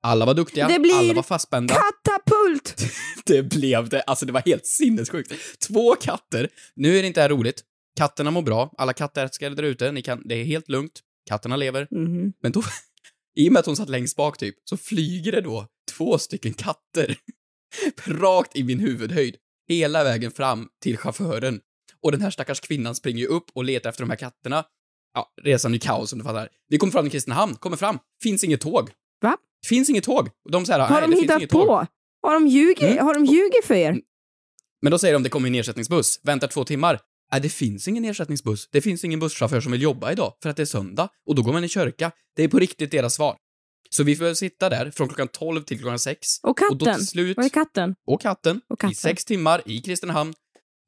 Alla 0.02 0.26
var 0.26 0.34
duktiga, 0.34 0.68
Det 0.68 0.78
blir 0.78 0.98
alla 0.98 1.14
var 1.14 1.22
fastspända. 1.22 1.74
Katapult! 1.74 2.76
Det 3.26 3.42
blev 3.42 3.88
det. 3.88 4.02
Alltså 4.02 4.26
det 4.26 4.32
var 4.32 4.42
helt 4.46 4.66
sinnessjukt. 4.66 5.32
Två 5.68 5.94
katter. 5.94 6.48
Nu 6.76 6.98
är 6.98 7.02
det 7.02 7.08
inte 7.08 7.20
här 7.20 7.28
roligt. 7.28 7.62
Katterna 7.96 8.30
mår 8.30 8.42
bra. 8.42 8.74
Alla 8.78 8.92
kattälskare 8.92 9.54
där 9.54 9.62
ute, 9.62 9.92
ni 9.92 10.02
kan, 10.02 10.22
det 10.24 10.34
är 10.34 10.44
helt 10.44 10.68
lugnt. 10.68 11.00
Katterna 11.28 11.56
lever. 11.56 11.88
Mhm. 11.90 12.32
Men 12.42 12.52
då, 12.52 12.62
i 13.36 13.48
och 13.48 13.52
med 13.52 13.60
att 13.60 13.66
hon 13.66 13.76
satt 13.76 13.88
längst 13.88 14.16
bak 14.16 14.38
typ, 14.38 14.54
så 14.64 14.76
flyger 14.76 15.32
det 15.32 15.40
då 15.40 15.68
två 15.96 16.18
stycken 16.18 16.54
katter 16.54 17.16
rakt 18.06 18.56
i 18.56 18.62
min 18.64 18.78
huvudhöjd. 18.80 19.36
Hela 19.68 20.04
vägen 20.04 20.30
fram 20.30 20.68
till 20.82 20.96
chauffören. 20.96 21.60
Och 22.02 22.12
den 22.12 22.20
här 22.20 22.30
stackars 22.30 22.60
kvinnan 22.60 22.94
springer 22.94 23.18
ju 23.20 23.26
upp 23.26 23.44
och 23.54 23.64
letar 23.64 23.90
efter 23.90 24.02
de 24.02 24.10
här 24.10 24.16
katterna. 24.16 24.64
Ja, 25.14 25.32
resan 25.42 25.70
är 25.70 25.74
ju 25.74 25.80
kaos 25.80 26.10
som 26.10 26.18
du 26.18 26.24
fattar. 26.24 26.48
Vi 26.68 26.78
kommer 26.78 26.90
fram 26.92 27.04
till 27.04 27.12
Kristinehamn, 27.12 27.54
kommer 27.54 27.76
fram, 27.76 27.98
finns 28.22 28.44
inget 28.44 28.60
tåg. 28.60 28.90
Va? 29.22 29.36
Finns 29.66 29.90
inget 29.90 30.04
tåg. 30.04 30.28
Och 30.44 30.50
de 30.50 30.66
säger, 30.66 30.80
Har 30.80 31.00
de 31.00 31.12
hittat 31.12 31.38
inget 31.38 31.50
tåg. 31.50 31.66
på? 31.66 31.86
Har 32.22 32.34
de 32.34 32.46
ljugit, 32.48 32.82
Mm. 32.82 33.04
har 33.06 33.14
de 33.14 33.24
ljugit 33.24 33.64
för 33.64 33.74
er? 33.74 34.00
Men 34.82 34.90
då 34.90 34.98
säger 34.98 35.14
de 35.14 35.22
det 35.22 35.28
kommer 35.28 35.48
en 35.48 35.54
ersättningsbuss, 35.54 36.20
väntar 36.22 36.48
två 36.48 36.64
timmar. 36.64 37.00
Nej, 37.32 37.40
det 37.40 37.48
finns 37.48 37.88
ingen 37.88 38.04
ersättningsbuss. 38.04 38.68
Det 38.72 38.80
finns 38.80 39.04
ingen 39.04 39.20
busschaufför 39.20 39.60
som 39.60 39.72
vill 39.72 39.82
jobba 39.82 40.12
idag 40.12 40.32
för 40.42 40.50
att 40.50 40.56
det 40.56 40.62
är 40.62 40.66
söndag 40.66 41.08
och 41.26 41.34
då 41.34 41.42
går 41.42 41.52
man 41.52 41.64
i 41.64 41.68
kyrka. 41.68 42.10
Det 42.36 42.42
är 42.42 42.48
på 42.48 42.58
riktigt 42.58 42.90
deras 42.90 43.14
svar. 43.14 43.36
Så 43.96 44.02
vi 44.02 44.16
får 44.16 44.34
sitta 44.34 44.68
där 44.68 44.90
från 44.90 45.08
klockan 45.08 45.28
12 45.28 45.62
till 45.62 45.78
klockan 45.78 45.98
6. 45.98 46.28
Och 46.42 46.48
Och 46.48 46.56
då 46.78 46.84
katten. 46.84 46.98
till 46.98 47.08
slut... 47.08 47.36
Var 47.36 47.44
är 47.44 47.48
katten? 47.48 47.94
och 48.06 48.20
katten, 48.20 48.60
Och 48.68 48.80
katten. 48.80 48.92
i 48.92 48.94
sex 48.94 49.24
timmar 49.24 49.62
i 49.66 49.80
Kristinehamn. 49.80 50.34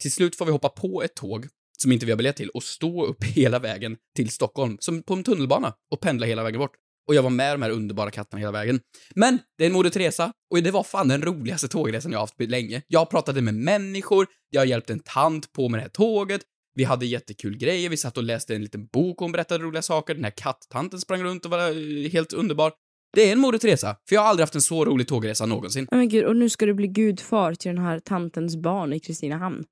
Till 0.02 0.12
slut 0.12 0.36
får 0.36 0.44
vi 0.44 0.52
hoppa 0.52 0.68
på 0.68 1.02
ett 1.02 1.14
tåg 1.14 1.46
som 1.78 1.92
inte 1.92 2.06
vi 2.06 2.12
har 2.12 2.16
biljett 2.16 2.36
till 2.36 2.48
och 2.48 2.62
stå 2.62 3.06
upp 3.06 3.24
hela 3.34 3.58
vägen 3.58 3.96
till 4.16 4.30
Stockholm, 4.30 4.76
som 4.80 5.02
på 5.02 5.14
en 5.14 5.24
tunnelbana, 5.24 5.74
och 5.90 6.00
pendla 6.00 6.26
hela 6.26 6.42
vägen 6.42 6.58
bort. 6.58 6.72
Och 7.08 7.14
jag 7.14 7.22
var 7.22 7.30
med 7.30 7.54
de 7.54 7.62
här 7.62 7.70
underbara 7.70 8.10
katterna 8.10 8.40
hela 8.40 8.52
vägen. 8.52 8.80
Men 9.14 9.38
det 9.58 9.64
är 9.64 9.66
en 9.66 9.72
Moder 9.72 9.90
Teresa 9.90 10.32
och 10.50 10.62
det 10.62 10.70
var 10.70 10.82
fan 10.82 11.08
den 11.08 11.22
roligaste 11.22 11.68
tågresan 11.68 12.12
jag 12.12 12.20
haft 12.20 12.36
på 12.36 12.42
länge. 12.42 12.82
Jag 12.88 13.10
pratade 13.10 13.42
med 13.42 13.54
människor, 13.54 14.26
jag 14.50 14.60
har 14.60 14.66
hjälpt 14.66 14.90
en 14.90 15.00
tant 15.00 15.52
på 15.52 15.68
med 15.68 15.78
det 15.78 15.82
här 15.82 15.88
tåget, 15.88 16.40
vi 16.74 16.84
hade 16.84 17.06
jättekul 17.06 17.56
grejer, 17.56 17.90
vi 17.90 17.96
satt 17.96 18.16
och 18.16 18.22
läste 18.22 18.54
en 18.54 18.62
liten 18.62 18.86
bok 18.86 19.20
och 19.20 19.24
hon 19.24 19.32
berättade 19.32 19.64
roliga 19.64 19.82
saker, 19.82 20.14
den 20.14 20.24
här 20.24 20.30
kattanten 20.30 21.00
sprang 21.00 21.22
runt 21.22 21.44
och 21.44 21.50
var 21.50 21.68
eh, 21.68 22.10
helt 22.10 22.32
underbar. 22.32 22.72
Det 23.12 23.28
är 23.28 23.32
en 23.32 23.38
Moder 23.38 23.58
Teresa, 23.58 23.96
för 24.08 24.16
jag 24.16 24.22
har 24.22 24.28
aldrig 24.28 24.42
haft 24.42 24.54
en 24.54 24.62
så 24.62 24.84
rolig 24.84 25.08
tågresa 25.08 25.46
någonsin. 25.46 25.88
Men 25.90 26.08
gud, 26.08 26.24
och 26.24 26.36
nu 26.36 26.48
ska 26.48 26.66
du 26.66 26.74
bli 26.74 26.88
gudfar 26.88 27.54
till 27.54 27.68
den 27.74 27.84
här 27.84 27.98
tantens 28.00 28.56
barn 28.56 28.92
i 28.92 29.00
Kristinehamn. 29.00 29.64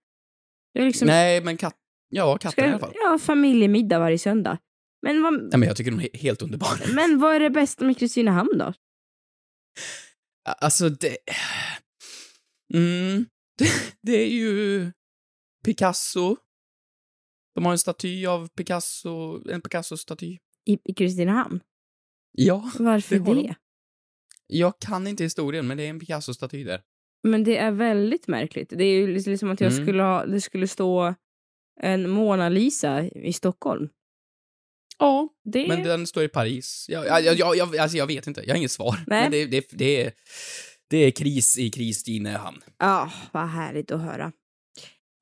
Det 0.74 0.80
är 0.80 0.86
liksom... 0.86 1.06
Nej, 1.06 1.40
men 1.40 1.56
katt... 1.56 1.76
Ja, 2.08 2.38
ska, 2.38 2.48
katten 2.48 2.64
i 2.64 2.68
alla 2.68 2.78
fall. 2.78 2.92
Ja, 2.94 3.18
familjemiddag 3.18 3.98
varje 3.98 4.18
söndag. 4.18 4.58
Men 5.02 5.22
vad, 5.22 5.32
Nej, 5.32 5.50
men 5.58 5.62
jag 5.62 5.76
tycker 5.76 5.90
de 5.90 6.00
är 6.00 6.18
helt 6.18 6.42
underbara. 6.42 6.78
men 6.94 7.18
vad 7.18 7.34
är 7.34 7.40
det 7.40 7.50
bästa 7.50 7.84
med 7.84 7.98
Kristinehamn 7.98 8.58
då? 8.58 8.72
Alltså, 10.44 10.88
det... 10.88 11.16
Mm, 12.74 13.26
det, 13.58 13.70
det 14.02 14.16
är 14.16 14.28
ju 14.28 14.92
Picasso. 15.64 16.36
De 17.54 17.64
har 17.64 17.72
en 17.72 17.78
staty 17.78 18.26
av 18.26 18.48
Picasso, 18.48 19.42
en 19.50 19.62
Picasso-staty. 19.62 20.38
I, 20.66 20.78
i 20.84 20.94
Kristinehamn? 20.94 21.60
Ja, 22.36 22.70
Varför 22.78 23.18
Det 23.18 23.24
det? 23.34 23.42
de. 23.42 23.54
jag 24.46 24.78
kan 24.78 25.06
inte 25.06 25.22
historien, 25.24 25.66
men 25.66 25.76
det 25.76 25.82
är 25.86 25.90
en 25.90 26.00
Picasso-staty 26.00 26.64
där. 26.64 26.80
Men 27.22 27.44
det 27.44 27.56
är 27.56 27.70
väldigt 27.70 28.28
märkligt. 28.28 28.68
Det 28.76 28.84
är 28.84 28.94
ju 28.94 29.06
liksom 29.06 29.50
att 29.50 29.60
jag 29.60 29.72
Mm. 29.72 29.84
skulle 29.84 30.02
ha, 30.02 30.26
det 30.26 30.40
skulle 30.40 30.68
stå 30.68 31.14
en 31.80 32.10
Mona 32.10 32.48
Lisa 32.48 33.02
i 33.04 33.32
Stockholm. 33.32 33.88
Ja, 34.98 35.28
Det 35.44 35.68
men 35.68 35.82
den 35.82 36.06
står 36.06 36.22
i 36.24 36.28
Paris. 36.28 36.86
Jag, 36.88 37.06
jag, 37.06 37.34
jag, 37.38 37.56
jag, 37.56 37.76
alltså, 37.76 37.96
jag 37.96 38.06
vet 38.06 38.26
inte, 38.26 38.40
jag 38.40 38.48
har 38.54 38.56
inget 38.58 38.70
svar. 38.70 38.96
Nej. 39.06 39.22
Men 39.22 39.30
det, 39.30 39.46
det, 39.46 39.66
det, 39.70 40.02
är, 40.06 40.12
det 40.88 40.96
är 40.96 41.10
kris 41.10 41.58
i 41.58 41.70
Kristinehamn. 41.70 42.60
Ja, 42.78 43.12
vad 43.32 43.48
härligt 43.48 43.90
att 43.90 44.00
höra. 44.00 44.32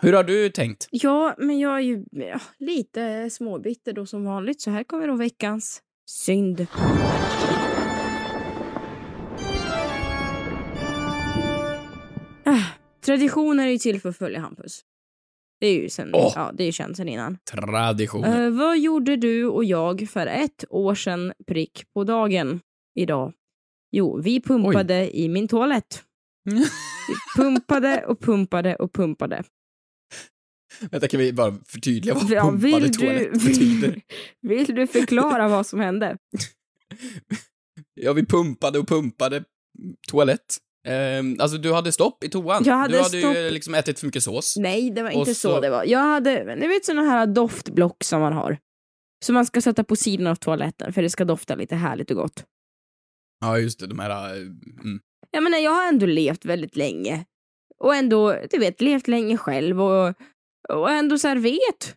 Hur 0.03 0.13
har 0.13 0.25
du 0.25 0.51
tänkt? 0.51 0.89
Ja, 0.91 1.35
men 1.39 1.59
jag 1.59 1.75
är 1.77 1.81
ju 1.81 2.05
ja, 2.11 2.41
lite 2.59 3.31
småbitter 3.31 3.93
då 3.93 4.07
som 4.07 4.25
vanligt. 4.25 4.61
Så 4.61 4.71
här 4.71 4.85
kommer 4.85 5.07
då 5.09 5.17
veckans 5.17 5.83
synd. 6.07 6.67
Ah, 12.45 12.65
traditioner 13.05 13.67
är 13.67 13.71
ju 13.71 13.79
till 13.79 14.01
för 14.01 14.09
att 14.09 14.17
följa 14.17 14.41
Hampus. 14.41 14.81
Det 15.61 15.67
är 15.67 15.75
ju 15.75 15.89
sen, 15.89 16.11
Åh. 16.15 16.33
ja, 16.35 16.53
det 16.55 16.63
är 16.63 16.67
ju 16.67 16.73
känt 16.73 16.97
sen 16.97 17.09
innan. 17.09 17.39
Tradition. 17.51 18.25
Eh, 18.25 18.51
vad 18.51 18.79
gjorde 18.79 19.17
du 19.17 19.47
och 19.47 19.65
jag 19.65 20.09
för 20.09 20.27
ett 20.27 20.65
år 20.71 20.95
sedan 20.95 21.33
prick 21.47 21.83
på 21.95 22.05
dagen 22.05 22.61
idag? 22.95 23.33
Jo, 23.91 24.21
vi 24.21 24.41
pumpade 24.41 25.19
i 25.19 25.29
min 25.29 25.49
toalett. 25.49 26.03
Vi 27.09 27.43
pumpade 27.43 28.05
och 28.07 28.21
pumpade 28.21 28.77
och 28.77 28.93
pumpade. 28.93 29.43
Vänta, 30.81 31.09
kan 31.09 31.21
vi 31.21 31.33
bara 31.33 31.55
förtydliga 31.67 32.15
vad 32.15 32.31
Ja, 32.31 32.43
pumpade 32.43 32.63
vill, 32.81 32.93
du, 32.93 32.99
toalett 32.99 33.33
betyder? 33.33 34.01
vill 34.41 34.75
du 34.75 34.87
förklara 34.87 35.49
vad 35.49 35.67
som 35.67 35.81
hände? 35.81 36.17
Ja, 37.95 38.13
vi 38.13 38.27
pumpade 38.27 38.79
och 38.79 38.89
pumpade 38.89 39.45
toalett. 40.09 40.57
Ehm, 40.89 41.37
alltså, 41.41 41.59
du 41.59 41.73
hade 41.73 41.93
stopp 41.93 42.25
i 42.25 42.29
toan. 42.29 42.63
Jag 42.67 42.75
hade 42.77 42.95
du 42.95 43.03
hade 43.03 43.17
ju 43.17 43.23
stopp. 43.23 43.53
liksom 43.53 43.75
ätit 43.75 43.99
för 44.01 44.07
mycket 44.07 44.23
sås. 44.23 44.57
Nej, 44.57 44.91
det 44.91 45.03
var 45.03 45.11
inte 45.11 45.35
så... 45.35 45.49
så- 45.55 45.61
det 45.61 45.71
var. 45.71 45.85
Jag 45.85 45.99
hade, 45.99 46.57
ni 46.57 46.67
vet 46.69 46.85
såna 46.85 47.03
här 47.03 47.27
doftblock 47.27 48.05
som 48.05 48.21
man 48.21 48.33
har. 48.33 48.59
Som 49.25 49.35
man 49.35 49.47
ska 49.47 49.61
sätta 49.61 49.85
på 49.85 49.97
sidan 49.97 50.27
av 50.27 50.35
toaletten 50.35 50.93
för 50.93 51.03
det 51.03 51.11
ska 51.11 51.25
dofta 51.25 51.55
lite 51.55 51.77
härligt 51.77 52.11
och 52.11 52.17
gott. 52.17 52.45
Ja, 53.41 53.59
just 53.59 53.81
det, 53.81 53.87
de 53.87 53.99
här... 53.99 54.35
eh, 54.35 54.41
Mm. 54.41 55.01
Jag 55.31 55.43
menar, 55.43 55.59
jag 55.59 55.71
har 55.71 55.89
ändå 55.89 56.07
levt 56.07 56.45
väldigt 56.45 56.77
länge. 56.77 57.25
Och 57.79 57.95
ändå, 57.95 58.37
du 58.51 58.59
vet, 58.59 58.81
levt 58.81 59.09
länge 59.09 59.37
själv 59.37 59.83
och, 59.83 60.15
och 60.69 60.91
ändå 60.91 61.19
så 61.19 61.29
här 61.29 61.37
vet. 61.37 61.97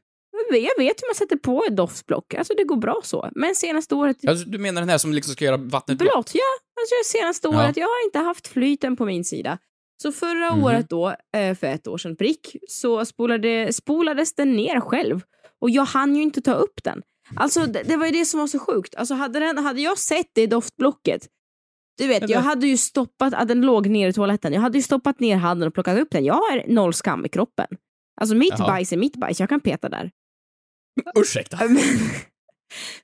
Jag 0.52 0.78
vet 0.78 1.02
hur 1.02 1.08
man 1.10 1.16
sätter 1.16 1.36
på 1.36 1.64
ett 1.70 1.78
doftblock. 1.78 2.34
Alltså 2.34 2.54
det 2.58 2.64
går 2.64 2.76
bra 2.76 3.00
så. 3.04 3.30
Men 3.36 3.56
senaste 3.56 3.96
året... 3.96 4.18
Alltså, 4.28 4.50
du 4.50 4.58
menar 4.58 4.82
den 4.82 4.90
här 4.90 4.98
som 4.98 5.14
liksom 5.14 5.34
ska 5.34 5.46
göra 5.46 5.58
vattnet 5.58 5.98
blått? 5.98 6.12
Blått, 6.14 6.32
ja. 6.34 6.42
Alltså 6.82 7.18
senaste 7.18 7.48
Ja. 7.52 7.66
året, 7.66 7.78
jag 7.78 7.88
har 7.88 8.06
inte 8.06 8.20
haft 8.20 8.48
flyten 8.48 8.96
på 8.96 9.06
min 9.06 9.26
sida. 9.26 9.58
Så 10.02 10.12
förra 10.12 10.56
Mhm. 10.56 10.64
året 10.64 10.90
då, 10.90 11.16
eh, 11.38 11.56
för 11.56 11.68
ett 11.68 11.88
år 11.88 11.98
sedan 11.98 12.16
prick, 12.16 12.56
så 12.68 13.06
spolade, 13.06 13.74
spolades 13.74 14.36
den 14.36 14.56
ner 14.56 14.80
själv. 14.80 15.22
Och 15.62 15.70
jag 15.70 15.86
hann 15.86 16.16
ju 16.16 16.22
inte 16.22 16.42
ta 16.42 16.54
upp 16.54 16.84
den. 16.84 17.02
Alltså 17.36 17.60
det, 17.66 17.84
det 17.84 17.96
var 17.98 18.06
ju 18.06 18.12
det 18.12 18.26
som 18.26 18.40
var 18.40 18.48
så 18.48 18.60
sjukt. 18.60 18.96
Alltså 18.96 19.14
hade, 19.14 19.40
den, 19.40 19.58
hade 19.58 19.82
jag 19.82 19.98
sett 19.98 20.28
det 20.36 20.48
doftblocket, 20.48 21.28
du 21.98 22.08
vet, 22.08 22.30
jag 22.30 22.40
hade 22.40 22.68
ju 22.68 22.78
stoppat, 22.78 23.34
att 23.34 23.48
den 23.48 23.62
låg 23.62 23.88
ner 23.88 24.10
i 24.10 24.14
toaletten, 24.14 24.54
jag 24.54 24.62
hade 24.62 24.78
ju 24.78 24.82
stoppat 24.82 25.20
ner 25.20 25.36
handen 25.36 25.68
och 25.68 25.74
plockat 25.74 26.00
upp 26.00 26.08
den. 26.12 26.26
Jag 26.26 26.34
har 26.34 26.64
noll 26.68 26.94
skam 26.94 27.26
i 27.26 27.30
kroppen. 27.30 27.68
Alltså 28.22 28.36
mitt 28.36 28.54
Jaha. 28.58 28.68
bajs 28.68 28.94
är 28.94 28.98
mitt 28.98 29.16
bajs, 29.16 29.40
jag 29.40 29.50
kan 29.50 29.60
peta 29.60 29.90
där. 29.90 30.12
Ursäkta. 31.16 31.60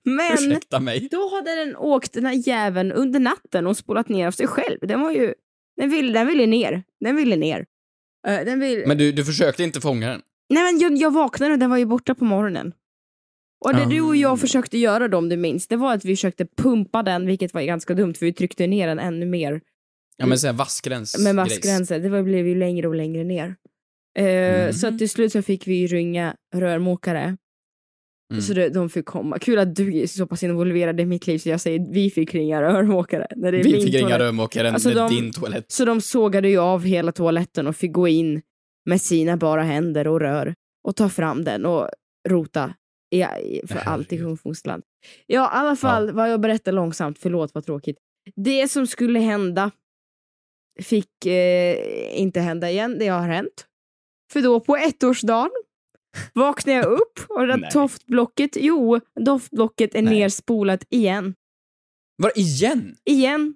Men, 0.04 0.34
Ursäkta 0.34 0.80
mig. 0.80 1.08
då 1.12 1.36
hade 1.36 1.56
den 1.56 1.76
åkt 1.76 2.14
den 2.14 2.26
här 2.26 2.48
jäveln 2.48 2.92
under 2.92 3.20
natten 3.20 3.68
och 3.68 3.78
spolat 3.78 4.10
ner 4.10 4.28
av 4.28 4.32
sig 4.32 4.48
själv. 4.48 4.78
Den 4.82 5.02
var 5.02 5.12
ju... 5.12 5.34
Den 5.78 5.90
ville, 5.90 6.14
den 6.20 6.28
ville 6.28 6.46
ner. 6.46 6.84
Den 7.00 7.16
ville 7.16 7.36
ner. 7.36 7.66
Eh, 8.28 8.46
den 8.46 8.60
vill... 8.60 8.84
Men 8.88 8.98
du, 8.98 9.12
du 9.12 9.26
försökte 9.26 9.64
inte 9.64 9.82
fånga 9.82 10.10
den? 10.10 10.22
Nej 10.50 10.64
men 10.64 10.80
jag, 10.80 10.98
jag 10.98 11.12
vaknade 11.14 11.54
och 11.54 11.60
den 11.60 11.70
var 11.70 11.78
ju 11.78 11.86
borta 11.86 12.16
på 12.16 12.26
morgonen. 12.26 12.74
Och 13.66 13.74
det 13.76 13.82
Ah. 13.82 13.86
du 13.90 14.02
och 14.02 14.16
jag 14.16 14.40
försökte 14.40 14.78
göra 14.78 15.08
då 15.08 15.18
om 15.18 15.30
du 15.30 15.38
minns, 15.38 15.68
det 15.68 15.76
var 15.76 15.94
att 15.94 16.06
vi 16.06 16.16
försökte 16.16 16.46
pumpa 16.58 17.04
den, 17.04 17.26
vilket 17.26 17.54
var 17.54 17.62
ganska 17.62 17.94
dumt 17.94 18.14
för 18.14 18.26
vi 18.26 18.34
tryckte 18.34 18.68
ner 18.68 18.88
den 18.88 19.00
ännu 19.00 19.26
mer. 19.26 19.62
Ja, 20.18 20.26
men 20.26 20.40
såhär 20.40 20.54
vassgräns. 20.54 21.18
Med 21.20 21.36
vassgränser. 21.36 22.00
Det 22.00 22.10
var, 22.10 22.24
blev 22.24 22.48
ju 22.48 22.56
längre 22.56 22.88
och 22.88 22.96
längre 22.96 23.24
ner. 23.24 23.56
Eh, 24.20 24.64
Mhm. 24.64 24.74
Så 24.74 24.98
till 24.98 25.10
slut 25.10 25.32
så 25.32 25.42
fick 25.42 25.68
vi 25.68 25.88
ringa 25.88 26.36
rörmokare. 26.56 27.38
Mm. 28.34 28.42
Så 28.42 28.54
det, 28.54 28.70
de 28.70 28.90
fick 28.90 29.06
komma. 29.06 29.40
Kul 29.40 29.60
att 29.60 29.76
du 29.76 29.98
är 29.98 30.08
så 30.08 30.28
pass 30.28 30.44
involverad 30.44 31.00
i 31.00 31.06
mitt 31.06 31.28
liv 31.28 31.38
så 31.38 31.50
jag 31.50 31.62
säger 31.62 31.94
vi 31.94 32.10
fick 32.10 32.34
ringa 32.36 32.62
rörmokare. 32.62 33.28
När 33.36 33.52
det 33.52 33.60
är 33.60 33.64
Vi 33.64 33.74
fick 33.74 33.94
ringa 33.94 34.00
toalett. 34.00 34.20
rörmokaren 34.20 34.74
Alltså, 34.74 34.90
med 34.90 34.98
de- 34.98 35.10
din 35.16 35.32
toalett. 35.34 35.72
Så 35.72 35.86
de 35.86 36.02
sågade 36.02 36.50
ju 36.50 36.58
av 36.58 36.84
hela 36.84 37.12
toaletten 37.12 37.68
och 37.68 37.76
fick 37.76 37.92
gå 37.92 38.08
in 38.08 38.42
med 38.86 39.02
sina 39.02 39.38
bara 39.38 39.64
händer 39.64 40.08
och 40.08 40.20
rör 40.20 40.56
och 40.88 40.96
ta 40.96 41.10
fram 41.10 41.44
den 41.44 41.66
och 41.66 41.90
rota 42.30 42.74
i, 43.16 43.62
för 43.68 43.80
allt 43.80 44.14
i. 44.14 44.18
Kungsland. 44.18 44.84
Ja, 45.28 45.44
i 45.46 45.50
alla 45.52 45.76
fall, 45.76 46.12
vad 46.12 46.32
jag 46.32 46.42
berättar 46.42 46.72
långsamt, 46.72 47.18
förlåt 47.20 47.54
vad 47.54 47.66
tråkigt. 47.66 47.98
Det 48.36 48.68
som 48.72 48.88
skulle 48.88 49.20
hända 49.20 49.72
fick 50.82 51.26
eh, 51.26 52.20
inte 52.22 52.40
hända 52.40 52.70
igen, 52.72 52.96
det 53.00 53.08
har 53.08 53.28
hänt. 53.28 53.66
För 54.32 54.42
då 54.42 54.60
på 54.60 54.78
ettårsdagen 54.78 55.52
vaknade 56.34 56.78
jag 56.80 56.86
upp 56.92 57.20
och 57.30 57.48
det 57.48 57.70
doftblocket, 57.74 58.52
jo, 58.60 59.00
doftblocket 59.20 59.96
är 59.96 60.02
Nej. 60.02 60.20
nerspolat 60.20 60.84
igen. 60.90 61.36
Var 62.18 62.32
igen? 62.36 62.96
Igen. 63.06 63.54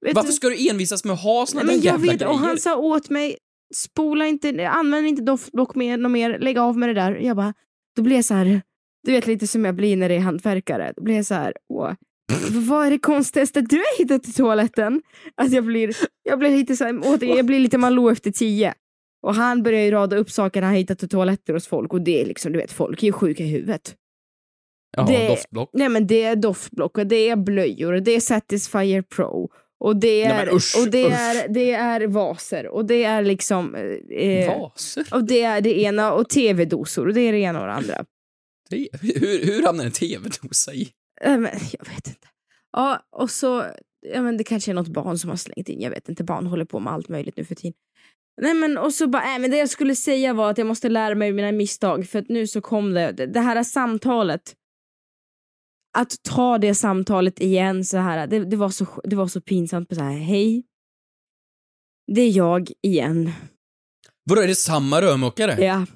Vet 0.00 0.14
Varför 0.14 0.28
du- 0.28 0.34
ska 0.34 0.48
du 0.48 0.68
envisas 0.70 1.04
med 1.04 1.12
att 1.14 1.22
ha 1.22 1.46
såna 1.46 1.62
Nej, 1.62 1.66
där 1.66 1.74
men 1.76 1.84
jag 1.84 1.92
jävla 1.92 2.12
vet, 2.12 2.20
grejer? 2.20 2.32
och 2.32 2.38
han 2.38 2.58
sa 2.58 2.76
åt 2.76 3.10
mig, 3.10 3.36
spola 3.74 4.26
inte, 4.26 4.68
använd 4.68 5.06
inte 5.06 5.22
doftblock 5.22 5.74
mer, 5.74 5.96
något 5.96 6.10
mer, 6.12 6.38
lägg 6.38 6.58
av 6.58 6.78
med 6.78 6.88
det 6.88 6.94
där. 6.94 7.12
Jag 7.14 7.36
bara, 7.36 7.54
då 7.96 8.02
blir 8.02 8.16
jag 8.16 8.24
så 8.24 8.34
här, 8.34 8.62
du 9.06 9.12
vet 9.12 9.26
lite 9.26 9.46
som 9.46 9.64
jag 9.64 9.74
blir 9.74 9.96
när 9.96 10.08
det 10.08 10.14
är 10.14 10.20
hantverkare. 10.20 10.92
Då 10.96 11.02
blir 11.02 11.16
jag 11.16 11.26
så 11.26 11.34
här, 11.34 11.52
åh, 11.68 11.92
vad 12.68 12.86
är 12.86 12.90
det 12.90 12.98
konstigaste 12.98 13.60
du 13.60 13.76
har 13.76 13.98
hittat 13.98 14.28
i 14.28 14.32
toaletten? 14.32 15.02
Att 15.34 15.52
jag 15.52 15.64
blir, 15.64 15.96
jag 16.22 16.38
blir 16.38 16.50
lite 16.56 16.76
så 16.76 16.84
här, 16.84 17.00
återigen, 17.04 17.36
jag 17.36 17.46
blir 17.46 17.60
lite 17.60 17.78
Malou 17.78 18.10
efter 18.12 18.30
tio. 18.30 18.74
Och 19.22 19.34
han 19.34 19.62
börjar 19.62 19.80
ju 19.84 19.90
rada 19.90 20.16
upp 20.16 20.30
saker 20.30 20.62
han 20.62 20.74
hittat 20.74 21.02
i 21.02 21.08
toaletter 21.08 21.52
hos 21.54 21.66
folk 21.66 21.92
och 21.92 22.00
det 22.00 22.20
är 22.22 22.26
liksom, 22.26 22.52
du 22.52 22.58
vet, 22.58 22.72
folk 22.72 23.02
är 23.02 23.06
ju 23.06 23.12
sjuka 23.12 23.42
i 23.44 23.46
huvudet. 23.48 23.96
Jaha, 24.96 25.06
det- 25.06 25.28
doftblock. 25.28 25.70
Nej 25.72 25.88
men 25.88 26.06
det 26.06 26.22
är 26.22 26.36
doftblock 26.36 26.98
och 26.98 27.06
det 27.06 27.28
är 27.28 27.36
blöjor 27.36 27.92
och 27.92 28.02
det 28.02 28.10
är 28.10 28.20
Satisfyer 28.20 29.02
Pro. 29.02 29.50
Och 29.80 29.96
det 29.96 30.28
Nej, 30.28 30.32
är, 30.32 30.46
men 30.46 30.54
usch, 30.56 30.76
och 30.80 30.90
det 30.90 31.06
usch. 31.06 31.12
är, 31.12 31.48
det 31.48 31.72
är 31.72 32.06
vaser 32.06 32.66
och 32.68 32.84
det 32.84 33.04
är 33.04 33.22
liksom... 33.22 33.74
Eh, 34.10 34.58
Vaser? 34.60 35.06
och 35.12 35.24
det 35.24 35.42
är 35.42 35.60
det 35.60 35.80
ena 35.80 36.12
och 36.12 36.28
tv-dosor 36.28 37.06
och 37.08 37.14
det 37.14 37.20
är 37.20 37.32
det 37.32 37.38
ena 37.38 37.60
och 37.60 37.66
det 37.66 37.72
andra. 37.72 38.04
Hur, 38.70 39.44
hur 39.46 39.62
hamnar 39.66 39.84
en 39.84 39.90
tv-dosa 39.90 40.72
i? 40.72 40.88
Äh, 41.20 41.38
men, 41.38 41.50
jag 41.72 41.84
vet 41.94 42.06
inte. 42.08 42.28
Ja, 42.72 43.06
och 43.10 43.30
så... 43.30 43.64
Ja, 44.14 44.22
men 44.22 44.36
det 44.36 44.44
kanske 44.44 44.70
är 44.70 44.74
något 44.74 44.88
barn 44.88 45.18
som 45.18 45.30
har 45.30 45.36
slängt 45.36 45.68
in. 45.68 45.80
Jag 45.80 45.90
vet 45.90 46.08
inte. 46.08 46.24
Barn 46.24 46.46
håller 46.46 46.64
på 46.64 46.80
med 46.80 46.92
allt 46.92 47.08
möjligt 47.08 47.36
nu 47.36 47.44
för 47.44 47.54
tiden. 47.54 47.74
Nej 48.42 48.54
men 48.54 48.78
och 48.78 48.94
så 48.94 49.06
bara, 49.06 49.34
äh, 49.34 49.38
men 49.38 49.50
det 49.50 49.56
jag 49.56 49.70
skulle 49.70 49.96
säga 49.96 50.32
var 50.32 50.50
att 50.50 50.58
jag 50.58 50.66
måste 50.66 50.88
lära 50.88 51.14
mig 51.14 51.32
mina 51.32 51.52
misstag 51.52 52.06
för 52.08 52.18
att 52.18 52.28
nu 52.28 52.46
så 52.46 52.60
kom 52.60 52.94
det, 52.94 53.12
det, 53.12 53.40
här 53.40 53.62
samtalet. 53.62 54.54
Att 55.98 56.22
ta 56.22 56.58
det 56.58 56.74
samtalet 56.74 57.40
igen 57.40 57.84
så 57.84 57.96
här, 57.96 58.26
det, 58.26 58.44
det, 58.44 58.56
var, 58.56 58.68
så, 58.68 58.86
det 59.04 59.16
var 59.16 59.26
så 59.26 59.40
pinsamt. 59.40 59.88
på 59.88 59.94
Så 59.94 60.00
här, 60.00 60.18
hej. 60.18 60.64
Det 62.12 62.20
är 62.20 62.36
jag 62.36 62.70
igen. 62.82 63.32
Vadå, 64.24 64.42
är 64.42 64.46
det 64.46 64.54
samma 64.54 65.02
rörmokare? 65.02 65.64
Ja. 65.64 65.86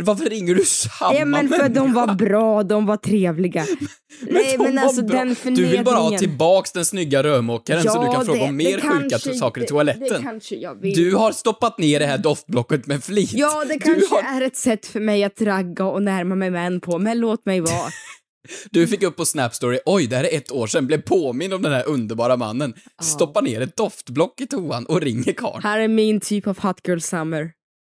Varför 0.00 0.24
ringer 0.30 0.54
du 0.54 0.64
samma 0.64 1.14
ja 1.14 1.24
men 1.24 1.48
för 1.48 1.56
människa? 1.58 1.68
de 1.80 1.92
var 1.92 2.14
bra, 2.14 2.62
de 2.62 2.86
var 2.86 2.96
trevliga. 2.96 3.66
Nej 4.20 4.56
de 4.58 4.64
men 4.64 4.78
alltså 4.78 5.02
bra. 5.04 5.18
den 5.18 5.28
Du 5.28 5.34
förnedringen. 5.34 5.72
vill 5.72 5.84
bara 5.84 5.96
ha 5.96 6.18
tillbaks 6.18 6.72
den 6.72 6.84
snygga 6.84 7.22
rörmokaren 7.22 7.82
så 7.82 8.02
du 8.06 8.12
kan 8.12 8.24
fråga 8.24 8.38
det- 8.38 8.48
om 8.48 8.56
mer 8.56 8.76
det 8.76 8.82
sjuka 8.82 9.08
kanske- 9.10 9.34
saker 9.34 9.60
i 9.60 9.64
det- 9.64 9.68
toaletten. 9.68 10.02
Det 10.08 10.22
kanske 10.22 10.54
jag 10.56 10.80
vill. 10.80 10.94
Du 10.96 11.14
har 11.14 11.32
stoppat 11.32 11.78
ner 11.78 12.00
det 12.00 12.06
här 12.06 12.18
doftblocket 12.18 12.86
med 12.86 13.04
flit. 13.04 13.32
Ja, 13.32 13.64
det 13.64 13.74
du, 13.74 13.80
kanske 13.80 14.14
har, 14.14 14.36
är 14.42 14.46
ett 14.46 14.56
sätt 14.56 14.86
för 14.86 15.00
mig 15.00 15.24
att 15.24 15.40
ragga 15.42 15.84
och 15.84 16.02
närma 16.02 16.34
mig 16.34 16.50
män 16.50 16.80
på, 16.80 16.98
men 16.98 17.18
låt 17.20 17.46
mig 17.46 17.60
vara. 17.60 17.88
du 18.70 18.86
fick 18.86 19.02
upp 19.02 19.16
på 19.16 19.24
Snap 19.24 19.54
Story, 19.54 19.78
oj, 19.86 20.06
det 20.06 20.16
här 20.16 20.24
är 20.24 20.36
ett 20.36 20.52
år 20.52 20.66
sedan, 20.66 20.86
blev 20.86 21.02
påmind 21.02 21.54
om 21.54 21.62
den 21.62 21.72
här 21.72 21.88
underbara 21.88 22.36
mannen. 22.36 22.74
Stoppa 23.02 23.40
ner 23.40 23.60
ett 23.60 23.76
doftblock 23.76 24.40
i 24.40 24.46
toan 24.46 24.86
och 24.86 25.00
ringer 25.00 25.32
karln. 25.32 25.62
Här 25.62 25.78
är 25.80 25.88
min 25.88 26.20
typ 26.20 26.46
av 26.46 26.58
hot 26.62 26.80
girl 26.88 26.98
summer. 26.98 27.50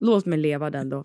Låt 0.05 0.27
mig 0.27 0.39
leva 0.39 0.71
den 0.71 0.89
då. 0.89 1.05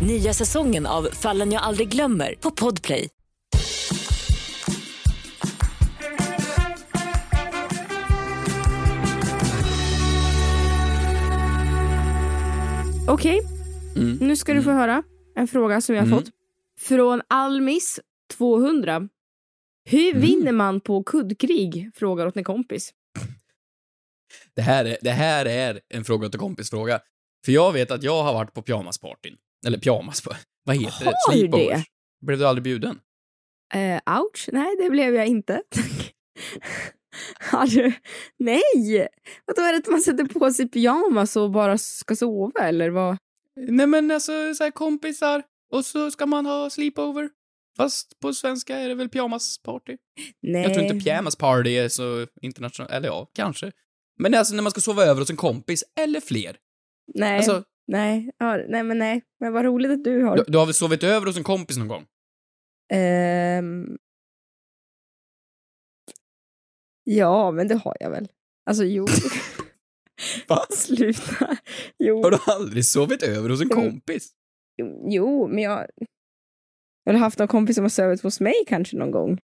Nya 0.00 0.34
säsongen 0.34 0.86
av 0.86 1.08
Fallen 1.12 1.52
jag 1.52 1.62
aldrig 1.62 1.88
glömmer 1.88 2.34
på 2.40 2.50
Podplay. 2.50 3.08
Okej, 13.08 13.40
Mm. 13.96 14.16
nu 14.20 14.36
ska 14.36 14.54
du 14.54 14.62
få 14.62 14.70
höra 14.70 15.02
en 15.36 15.48
fråga 15.48 15.80
som 15.80 15.94
jag 15.94 16.02
har 16.02 16.06
Mm. 16.06 16.18
fått. 16.18 16.30
Från 16.80 17.22
Almis 17.28 18.00
200. 18.38 19.08
Hur 19.84 20.10
Mm. 20.10 20.20
vinner 20.22 20.52
man 20.52 20.80
på 20.80 21.02
kuddkrig? 21.04 21.90
Frågar 21.94 22.26
åt 22.26 22.36
en 22.36 22.44
kompis. 22.44 22.94
Det 24.54 24.62
här, 24.62 24.84
är, 24.84 24.96
det 25.02 25.10
här 25.10 25.46
är 25.46 25.80
en 25.88 26.04
fråga 26.04 26.28
till 26.28 26.40
kompis-fråga. 26.40 27.00
För 27.44 27.52
jag 27.52 27.72
vet 27.72 27.90
att 27.90 28.02
jag 28.02 28.22
har 28.22 28.32
varit 28.32 28.54
på 28.54 28.62
pyjamaspartyn. 28.62 29.36
Eller 29.66 29.78
pyjamas, 29.78 30.22
vad 30.64 30.76
heter 30.76 31.04
det? 31.04 31.04
Har 31.04 31.32
du 31.32 31.38
Sleepovers. 31.38 31.68
det? 31.68 32.26
Blev 32.26 32.38
du 32.38 32.46
aldrig 32.46 32.62
bjuden? 32.62 33.00
Eh, 33.74 34.18
ouch, 34.20 34.48
nej 34.52 34.76
det 34.82 34.90
blev 34.90 35.14
jag 35.14 35.26
inte. 35.26 35.62
Har 37.40 37.66
du? 37.66 37.92
Nej! 38.38 39.08
Vadå 39.44 39.62
är 39.62 39.72
det 39.72 39.78
att 39.78 39.88
man 39.88 40.00
sätter 40.00 40.24
på 40.24 40.50
sig 40.50 40.68
pyjamas 40.68 41.36
och 41.36 41.50
bara 41.50 41.78
ska 41.78 42.16
sova 42.16 42.60
eller 42.60 42.90
vad? 42.90 43.16
Nej 43.68 43.86
men 43.86 44.10
alltså, 44.10 44.54
så 44.54 44.64
här 44.64 44.70
kompisar, 44.70 45.42
och 45.72 45.84
så 45.84 46.10
ska 46.10 46.26
man 46.26 46.46
ha 46.46 46.70
sleepover. 46.70 47.30
Fast 47.76 48.20
på 48.20 48.32
svenska 48.32 48.76
är 48.76 48.88
det 48.88 48.94
väl 48.94 49.08
pyjamasparty? 49.08 49.96
Nej. 50.42 50.62
Jag 50.62 50.74
tror 50.74 50.86
inte 50.86 51.04
pyjamasparty 51.04 51.70
är 51.70 51.88
så 51.88 52.26
internationellt, 52.42 52.92
eller 52.92 53.08
ja, 53.08 53.30
kanske. 53.34 53.72
Men 54.18 54.34
alltså 54.34 54.54
när 54.54 54.62
man 54.62 54.70
ska 54.70 54.80
sova 54.80 55.02
över 55.04 55.20
hos 55.20 55.30
en 55.30 55.36
kompis, 55.36 55.84
eller 56.00 56.20
fler. 56.20 56.56
Nej, 57.14 57.36
Alltså, 57.36 57.64
nej, 57.90 58.30
ja, 58.38 58.56
nej 58.68 58.82
men 58.82 58.98
nej. 58.98 59.22
Men 59.40 59.52
vad 59.52 59.64
roligt 59.64 59.90
att 59.90 60.04
du 60.04 60.22
har. 60.22 60.36
du, 60.36 60.44
du 60.48 60.58
har 60.58 60.66
väl 60.66 60.74
sovit 60.74 61.02
över 61.02 61.26
hos 61.26 61.36
en 61.36 61.44
kompis 61.44 61.76
någon 61.78 61.88
gång? 61.88 62.06
Ehm. 62.92 63.98
Ja, 67.04 67.50
men 67.50 67.68
det 67.68 67.74
har 67.74 67.96
jag 68.00 68.10
väl. 68.10 68.28
Alltså 68.66 68.84
jo. 68.84 69.06
Va? 70.48 70.66
Sluta. 70.76 71.56
Jo. 71.98 72.22
Har 72.22 72.30
du 72.30 72.38
aldrig 72.46 72.84
sovit 72.86 73.22
över 73.22 73.48
hos 73.48 73.60
en 73.60 73.72
Mm. 73.72 73.90
kompis? 73.90 74.32
jo, 75.08 75.46
men 75.48 75.58
jag... 75.58 75.86
Jag 77.04 77.12
har 77.12 77.20
haft 77.20 77.38
någon 77.38 77.48
kompis 77.48 77.76
som 77.76 77.84
har 77.84 77.88
sovit 77.88 78.22
hos 78.22 78.40
mig 78.40 78.54
kanske 78.66 78.96
någon 78.96 79.10
gång. 79.10 79.38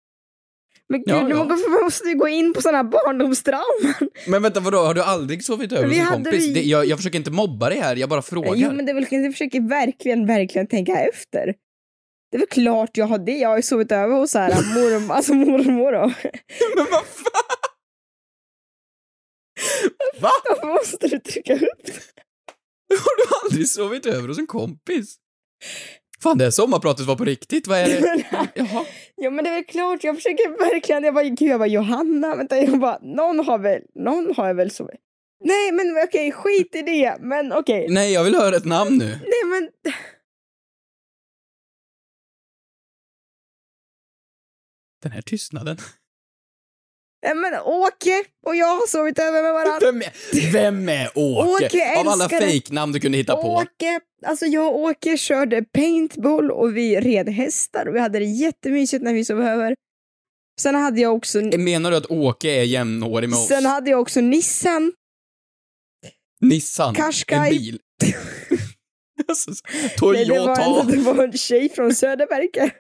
Men 0.90 1.00
gud, 1.00 1.10
Ja, 1.16 1.30
ja. 1.30 1.44
måste- 1.44 1.70
måste 1.84 2.08
vi 2.08 2.14
gå 2.14 2.28
in 2.28 2.54
på 2.54 2.62
sådana 2.62 2.84
barndomstrauman. 2.84 4.10
Men 4.28 4.42
vänta, 4.44 4.60
vadå, 4.60 4.78
har 4.78 4.94
du 4.94 5.02
aldrig 5.02 5.44
sovit 5.44 5.72
över 5.72 5.88
hos 5.88 5.98
en 5.98 6.06
kompis? 6.08 6.34
vi- 6.48 6.54
Det, 6.54 6.62
jag, 6.62 6.86
jag 6.86 7.00
försöker 7.00 7.18
inte 7.18 7.32
mobba 7.32 7.70
dig 7.70 7.80
här, 7.80 7.96
jag 7.96 8.10
bara 8.10 8.22
frågar. 8.22 8.56
Jo, 8.56 8.72
men 8.72 8.86
det 8.86 8.92
är 8.92 8.94
väl, 8.94 9.08
jag 9.10 9.32
försöker 9.34 9.70
verkligen, 9.70 10.26
verkligen 10.28 10.68
tänka 10.68 11.00
efter. 11.00 11.46
Det 12.32 12.38
är 12.38 12.40
väl 12.40 12.48
klart 12.48 12.98
jag 12.98 13.06
har 13.06 13.18
det. 13.18 13.38
Jag 13.38 13.50
har 13.50 13.56
ju 13.58 13.62
sovit 13.64 13.92
över 13.92 14.16
hos 14.16 14.32
så 14.32 14.40
här, 14.40 14.50
mormor, 14.76 15.16
alltså 15.16 15.34
mormor. 15.34 15.92
då. 15.92 16.00
Men 16.76 16.86
vad 16.92 17.06
fan? 17.06 17.60
Va? 20.22 20.30
Varför 20.50 20.68
måste 20.68 21.08
du 21.08 21.20
trycka 21.20 21.54
upp 21.54 21.86
det? 21.86 21.94
Har 22.96 23.18
du 23.18 23.24
aldrig 23.44 23.70
sovit 23.70 24.06
över 24.06 24.28
hos 24.28 24.38
en 24.40 24.48
kompis? 24.48 25.16
Fan, 26.24 26.38
det 26.38 26.44
här 26.44 26.52
sommarpratet 26.52 27.06
var 27.06 27.16
på 27.16 27.26
riktigt, 27.26 27.68
vad 27.68 27.78
är 27.78 27.86
det? 27.86 28.26
Jaha. 28.56 28.86
Ja 29.16 29.30
men 29.30 29.44
det 29.44 29.50
är 29.50 29.54
väl 29.54 29.64
klart, 29.64 30.04
jag 30.04 30.16
försöker 30.16 30.50
verkligen, 30.50 31.04
jag 31.04 31.14
bara 31.14 31.24
gud 31.24 31.42
jag 31.42 31.60
bara 31.60 31.68
Johanna, 31.68 32.36
vänta 32.36 32.58
jag 32.58 32.80
bara 32.80 33.00
någon 33.02 33.40
har 33.40 33.58
väl, 33.58 33.82
någon 33.96 34.36
har 34.36 34.48
jag 34.48 34.56
väl 34.56 34.72
så 34.72 34.90
Nej 35.44 35.72
men 35.72 36.04
okej 36.08 36.32
skit 36.32 36.76
i 36.76 36.82
det, 36.82 37.18
men 37.20 37.54
okej. 37.54 37.88
Nej, 37.90 38.14
jag 38.14 38.24
vill 38.24 38.36
höra 38.36 38.56
ett 38.56 38.66
namn 38.66 38.98
nu. 38.98 39.06
Nej 39.06 39.44
men 39.50 39.70
Den 45.02 45.12
här 45.12 45.22
tystnaden. 45.22 45.78
Nej 47.24 47.36
men 47.36 47.54
Åke 47.62 48.24
och 48.46 48.56
jag 48.56 48.66
har 48.68 48.88
sovit 48.88 49.20
över 49.20 49.44
med 49.44 49.54
varandra. 49.54 49.92
Vem 49.92 50.02
är, 50.02 50.52
vem 50.52 50.90
är 50.90 51.12
Åke? 51.16 51.66
Åke, 51.66 52.00
Av 52.00 52.08
alla 52.08 52.30
fejknamn 52.30 52.92
du 52.92 53.00
kunde 53.00 53.18
hitta 53.18 53.36
på. 53.36 53.48
Åke, 53.48 54.00
alltså 54.26 54.46
jag 54.46 54.68
och 54.68 54.80
Åke 54.80 55.18
körde 55.18 55.64
paintball 55.64 56.52
och 56.52 56.78
vi 56.78 57.00
red 57.00 57.30
hästar 57.30 57.88
och 57.88 57.96
vi 57.96 58.00
hade 58.00 58.20
det 58.20 58.26
jättemysigt 58.26 59.04
när 59.04 59.14
vi 59.14 59.26
sov 59.26 59.42
över. 59.42 59.76
Sen 60.62 60.76
hade 60.76 61.02
jag 61.02 61.16
också, 61.16 61.42
Menar 61.42 61.92
du 61.92 61.98
att 61.98 62.12
Åke 62.12 62.50
är 62.50 62.64
jämnårig 62.64 63.30
med 63.30 63.40
oss? 63.40 63.48
sen 63.48 63.66
hade 63.66 63.90
jag 63.90 64.02
också 64.02 64.22
Nissan. 64.22 64.94
Nissan? 66.42 66.96
Qashqai. 66.96 67.38
En 67.38 67.50
bil? 67.50 67.80
alltså, 69.28 69.52
Nej, 70.04 70.26
det, 70.26 70.40
var 70.40 70.56
Toyota? 70.56 70.82
en, 70.82 70.88
det 70.88 70.98
var 70.98 71.24
en 71.24 71.34
tjej 71.34 71.70
från 71.70 71.96
Söderberga. 71.96 72.72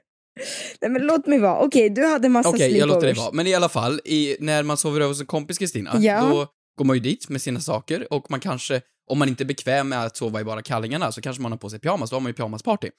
Nej 0.81 0.91
men 0.91 1.01
låt 1.01 1.27
mig 1.27 1.39
vara. 1.39 1.59
Okej, 1.59 1.89
du 1.89 2.05
hade 2.05 2.29
massa 2.29 2.49
Okej, 2.49 2.77
jag 2.77 2.87
låter 2.87 3.01
dig 3.01 3.09
sleepovers. 3.15 3.25
vara. 3.25 3.35
Men 3.35 3.47
i 3.47 3.53
alla 3.55 3.69
fall, 3.69 4.01
i, 4.05 4.37
när 4.39 4.63
man 4.63 4.77
sover 4.77 4.99
över 5.01 5.07
hos 5.09 5.19
en 5.21 5.25
kompis, 5.25 5.57
Kristina, 5.57 5.95
Ja. 5.99 6.21
då 6.21 6.47
går 6.77 6.85
man 6.85 6.95
ju 6.95 6.99
dit 6.99 7.29
med 7.29 7.41
sina 7.41 7.59
saker 7.59 8.13
och 8.13 8.31
man 8.31 8.39
kanske, 8.39 8.81
om 9.11 9.19
man 9.19 9.29
inte 9.29 9.43
är 9.43 9.45
bekväm 9.45 9.89
med 9.89 10.05
att 10.05 10.17
sova 10.17 10.41
i 10.41 10.43
bara 10.43 10.61
kallingarna, 10.61 11.11
så 11.11 11.21
kanske 11.21 11.41
man 11.41 11.51
har 11.51 11.59
på 11.59 11.69
sig 11.69 11.79
pyjamas, 11.79 12.09
då 12.09 12.15
har 12.15 12.21
man 12.21 12.29
ju 12.29 12.33
pyjamasparty. 12.33 12.89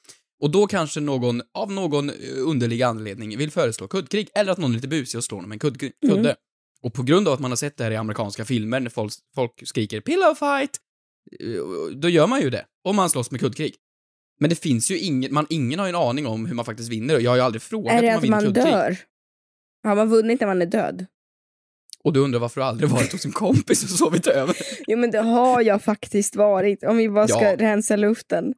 Och 0.42 0.50
då 0.50 0.66
kanske 0.66 1.00
någon, 1.00 1.42
av 1.54 1.72
någon 1.72 2.10
eh, 2.10 2.14
underlig 2.46 2.82
anledning, 2.82 3.38
vill 3.38 3.50
föreslå 3.50 3.88
kuddkrig, 3.88 4.28
eller 4.34 4.52
att 4.52 4.58
någon 4.58 4.70
är 4.70 4.74
lite 4.74 4.88
busig 4.88 5.18
och 5.18 5.24
slår 5.24 5.40
någon 5.40 5.48
med 5.48 5.56
en 5.56 5.58
kudd, 5.60 5.82
Mm. 5.82 5.92
kudde. 6.16 6.36
Och 6.82 6.94
på 6.94 7.02
grund 7.02 7.28
av 7.28 7.34
att 7.34 7.40
man 7.40 7.50
har 7.50 7.56
sett 7.56 7.76
det 7.76 7.84
här 7.84 7.90
i 7.90 7.96
amerikanska 7.96 8.44
filmer, 8.44 8.80
när 8.80 8.90
folk, 8.90 9.12
folk 9.34 9.52
skriker 9.68 10.00
'pillow 10.00 10.34
fight', 10.34 10.76
eh, 11.40 11.96
då 11.96 12.08
gör 12.08 12.26
man 12.26 12.40
ju 12.40 12.50
det. 12.50 12.64
Och 12.84 12.94
man 12.94 13.10
slåss 13.10 13.30
med 13.30 13.40
kuddkrig. 13.40 13.74
Men 14.40 14.50
det 14.50 14.56
finns 14.56 14.90
ju 14.90 14.98
ingen, 14.98 15.34
man, 15.34 15.46
ingen 15.50 15.78
har 15.78 15.86
ju 15.86 15.90
en 15.90 15.94
aning 15.94 16.26
om 16.26 16.46
hur 16.46 16.54
man 16.54 16.64
faktiskt 16.64 16.88
vinner 16.92 17.18
jag 17.20 17.30
har 17.30 17.36
ju 17.36 17.42
aldrig 17.42 17.62
frågat 17.62 17.92
Är 17.92 17.96
om 17.96 18.02
det 18.02 18.08
man 18.08 18.16
att 18.16 18.24
vinner 18.24 18.36
man 18.36 18.44
kuddkrig. 18.44 18.64
dör? 18.74 18.96
Har 19.84 19.96
man 19.96 20.08
vunnit 20.08 20.40
när 20.40 20.46
man 20.46 20.62
är 20.62 20.66
död? 20.66 21.06
Och 22.04 22.12
du 22.12 22.20
undrar 22.20 22.40
varför 22.40 22.60
du 22.60 22.64
aldrig 22.66 22.90
varit 22.90 23.12
hos 23.12 23.24
en 23.24 23.32
kompis 23.32 23.82
och 23.84 23.90
sovit 23.90 24.26
över? 24.26 24.56
Jo 24.86 24.98
men 24.98 25.10
det 25.10 25.20
har 25.20 25.60
jag 25.62 25.82
faktiskt 25.82 26.36
varit, 26.36 26.84
om 26.84 26.96
vi 26.96 27.08
bara 27.08 27.28
ska 27.28 27.42
Ja. 27.42 27.56
rensa 27.56 27.96
luften. 27.96 28.54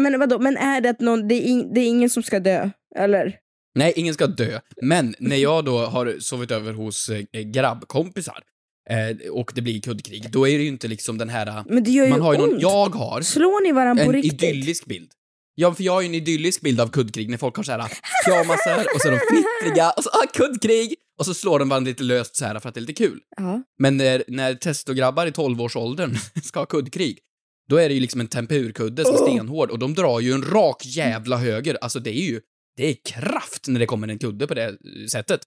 Men 0.00 0.20
vadå, 0.20 0.38
men 0.38 0.56
är 0.56 0.80
det 0.80 0.90
att 0.90 1.00
någon, 1.00 1.28
det 1.28 1.34
är, 1.34 1.42
in, 1.42 1.74
det 1.74 1.80
är 1.80 1.86
ingen 1.86 2.10
som 2.10 2.22
ska 2.22 2.40
dö? 2.40 2.70
Eller? 2.96 3.36
Nej, 3.74 3.92
ingen 3.96 4.14
ska 4.14 4.26
dö. 4.26 4.60
Men 4.82 5.14
när 5.18 5.36
jag 5.36 5.64
då 5.64 5.78
har 5.78 6.16
sovit 6.20 6.50
över 6.50 6.72
hos 6.72 7.08
eh, 7.08 7.40
grabbkompisar 7.42 8.42
eh, 8.90 9.30
och 9.30 9.52
det 9.54 9.62
blir 9.62 9.80
kuddkrig, 9.80 10.30
då 10.30 10.48
är 10.48 10.58
det 10.58 10.64
ju 10.64 10.68
inte 10.68 10.88
liksom 10.88 11.18
den 11.18 11.28
här... 11.28 11.64
Men 11.68 11.84
det 11.84 11.90
gör 11.90 12.04
ju 12.04 12.10
man 12.10 12.20
har 12.20 12.34
ju 12.34 12.40
ont. 12.40 12.52
någon, 12.52 12.60
jag 12.60 12.88
har 12.94 13.22
Slår 13.22 13.62
ni 13.62 13.72
varandra 13.72 14.04
på 14.04 14.10
en 14.10 14.16
riktigt? 14.16 14.42
idyllisk 14.42 14.84
bild. 14.84 15.10
Ja, 15.54 15.74
för 15.74 15.82
jag 15.82 15.92
har 15.92 16.00
ju 16.00 16.06
en 16.06 16.14
idyllisk 16.14 16.60
bild 16.60 16.80
av 16.80 16.88
kuddkrig 16.88 17.30
när 17.30 17.36
folk 17.38 17.56
har 17.56 17.62
så 17.62 17.72
här 17.72 17.92
pyjamasar 18.26 18.86
och 18.94 19.00
så 19.00 19.08
är 19.08 19.12
de 19.12 19.18
fnittriga 19.30 19.90
och 19.90 20.04
så 20.04 20.10
ah, 20.10 20.26
kuddkrig 20.34 20.94
och 21.18 21.26
så 21.26 21.34
slår 21.34 21.58
de 21.58 21.68
varandra 21.68 21.88
lite 21.88 22.02
löst 22.02 22.36
så 22.36 22.44
här 22.44 22.60
för 22.60 22.68
att 22.68 22.74
det 22.74 22.78
är 22.78 22.82
lite 22.82 23.04
kul. 23.04 23.20
Ja. 23.36 23.62
Men 23.78 23.96
när, 23.96 24.24
när 24.28 24.54
testograbbar 24.54 25.26
i 25.26 25.30
12-årsåldern 25.30 26.16
ska 26.42 26.60
ha 26.60 26.66
kuddkrig, 26.66 27.18
då 27.68 27.76
är 27.76 27.88
det 27.88 27.94
ju 27.94 28.00
liksom 28.00 28.20
en 28.20 28.28
tempurkudde 28.28 29.04
som 29.04 29.14
är 29.14 29.18
stenhård 29.18 29.70
och 29.70 29.78
de 29.78 29.94
drar 29.94 30.20
ju 30.20 30.32
en 30.32 30.42
rak 30.42 30.86
jävla 30.86 31.36
höger. 31.36 31.78
Alltså 31.80 32.00
det 32.00 32.10
är 32.10 32.24
ju, 32.24 32.40
det 32.76 32.86
är 32.86 32.96
kraft 33.04 33.68
när 33.68 33.80
det 33.80 33.86
kommer 33.86 34.08
en 34.08 34.18
kudde 34.18 34.46
på 34.46 34.54
det 34.54 34.78
sättet. 35.10 35.40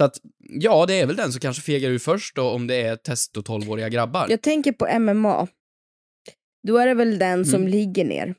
Så 0.00 0.04
att, 0.04 0.16
ja, 0.38 0.86
det 0.86 0.94
är 1.00 1.06
väl 1.06 1.16
den 1.16 1.32
som 1.32 1.40
kanske 1.40 1.62
fegar 1.62 1.90
ur 1.90 1.98
först 1.98 2.36
då 2.36 2.48
om 2.50 2.66
det 2.66 2.82
är 2.82 2.96
testo 2.96 3.40
12-åriga 3.40 3.88
grabbar. 3.88 4.26
Jag 4.30 4.42
tänker 4.42 4.72
på 4.72 4.98
MMA. 5.00 5.46
Då 6.66 6.76
är 6.78 6.86
det 6.86 6.94
väl 6.94 7.18
den 7.18 7.44
som 7.44 7.60
Mm. 7.60 7.68
ligger 7.72 8.04
ner. 8.04 8.34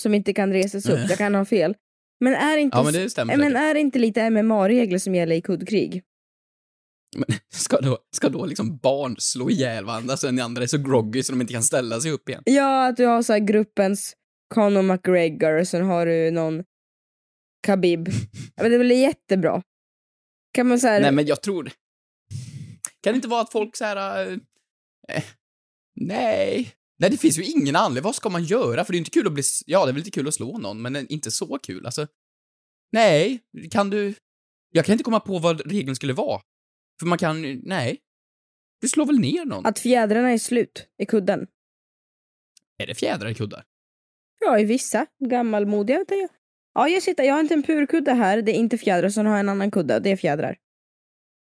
Som 0.00 0.14
inte 0.14 0.32
kan 0.32 0.52
resa 0.52 0.80
sig 0.80 0.94
upp. 0.94 1.08
Jag 1.10 1.18
kan 1.18 1.34
ha 1.34 1.44
fel. 1.44 1.74
Men 2.20 2.34
är 2.34 2.56
inte, 2.56 2.76
Ja, 2.76 2.82
men 2.82 2.92
det 2.92 3.10
stämmer 3.10 3.36
men 3.36 3.46
säkert. 3.46 3.58
är 3.62 3.74
det 3.74 3.80
inte 3.80 3.98
lite 3.98 4.30
MMA-regler 4.30 4.98
som 4.98 5.14
gäller 5.14 5.36
i 5.36 5.40
kuddkrig? 5.40 6.02
Men 7.16 7.24
ska 7.52 7.80
då, 7.80 7.98
ska 8.16 8.28
då 8.28 8.46
liksom 8.46 8.76
barn 8.76 9.16
slå 9.18 9.50
ihjäl 9.50 9.84
varandra 9.84 10.16
så 10.16 10.26
den 10.26 10.40
andra 10.40 10.62
är 10.62 10.66
så 10.66 10.78
groggy 10.78 11.22
så 11.22 11.32
de 11.32 11.40
inte 11.40 11.52
kan 11.52 11.62
ställa 11.62 12.00
sig 12.00 12.10
upp 12.10 12.28
igen? 12.28 12.42
Ja, 12.44 12.86
att 12.88 12.96
du 12.96 13.06
har 13.06 13.22
så 13.22 13.32
här 13.32 13.40
gruppens 13.40 14.14
Conor 14.54 14.82
McGregor 14.82 15.60
och 15.60 15.68
sen 15.68 15.84
har 15.84 16.06
du 16.06 16.30
någon 16.30 16.64
Khabib. 17.66 18.08
Men 18.56 18.70
det 18.70 18.78
väl 18.78 18.90
jättebra? 18.90 19.62
Kan 20.52 20.68
man 20.68 20.80
säga 20.80 21.00
Nej, 21.00 21.12
men 21.12 21.26
jag 21.26 21.42
tror... 21.42 21.72
Kan 23.00 23.12
det 23.12 23.16
inte 23.16 23.28
vara 23.28 23.40
att 23.40 23.52
folk 23.52 23.76
så 23.76 23.84
här... 23.84 24.30
äh, 25.08 25.22
nej. 25.94 26.74
Nej, 26.98 27.10
det 27.10 27.16
finns 27.16 27.38
ju 27.38 27.44
ingen 27.44 27.76
anledning. 27.76 28.04
Vad 28.04 28.14
ska 28.14 28.28
man 28.28 28.44
göra? 28.44 28.84
För 28.84 28.92
det 28.92 28.96
är 28.96 28.98
inte 28.98 29.10
kul 29.10 29.26
att 29.26 29.32
bli... 29.32 29.42
Ja, 29.66 29.84
det 29.84 29.90
är 29.90 29.92
väl 29.92 30.02
lite 30.02 30.10
kul 30.10 30.28
att 30.28 30.34
slå 30.34 30.58
någon, 30.58 30.82
men 30.82 31.12
inte 31.12 31.30
så 31.30 31.58
kul. 31.58 31.86
Alltså... 31.86 32.06
Nej, 32.92 33.40
kan 33.70 33.90
du... 33.90 34.14
Jag 34.70 34.84
kan 34.84 34.92
inte 34.92 35.04
komma 35.04 35.20
på 35.20 35.38
vad 35.38 35.70
regeln 35.70 35.96
skulle 35.96 36.12
vara. 36.12 36.40
För 37.00 37.06
man 37.06 37.18
kan... 37.18 37.60
Nej. 37.64 37.98
Du 38.80 38.88
slår 38.88 39.06
väl 39.06 39.18
ner 39.18 39.44
någon? 39.44 39.66
att 39.66 39.78
fjädrarna 39.78 40.30
är 40.30 40.38
slut 40.38 40.88
i 40.98 41.06
kudden? 41.06 41.46
Är 42.78 42.86
det 42.86 42.94
fjädrar 42.94 43.28
i 43.28 43.34
kuddar? 43.34 43.64
Ja, 44.40 44.58
i 44.58 44.64
vissa 44.64 45.06
gammalmodiga. 45.28 45.98
vet 45.98 46.10
jag. 46.10 46.28
Ja, 46.74 46.88
jag 46.88 47.02
sitter, 47.02 47.24
jag 47.24 47.34
har 47.34 47.40
en 47.40 47.48
tempurkudde 47.48 48.12
här, 48.12 48.42
det 48.42 48.52
är 48.52 48.54
inte 48.54 48.78
fjädrar, 48.78 49.08
så 49.08 49.22
har 49.22 49.30
jag 49.30 49.40
en 49.40 49.48
annan 49.48 49.70
kudde, 49.70 50.00
det 50.00 50.10
är 50.10 50.16
fjädrar. 50.16 50.56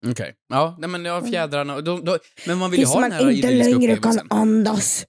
Okej. 0.06 0.34
Ja, 0.48 0.76
nej 0.78 0.90
men 0.90 1.04
ja, 1.04 1.26
fjädrarna... 1.26 1.80
De, 1.80 2.04
de, 2.04 2.18
men 2.46 2.58
man 2.58 2.70
vill 2.70 2.80
ju 2.80 2.87
ha 2.87 3.00
man 3.00 3.10
den 3.10 3.12
här 3.12 3.30
inte 3.30 3.48
idylliska 3.48 3.78
längre 3.78 3.96
kan 3.96 4.26
andas. 4.30 5.06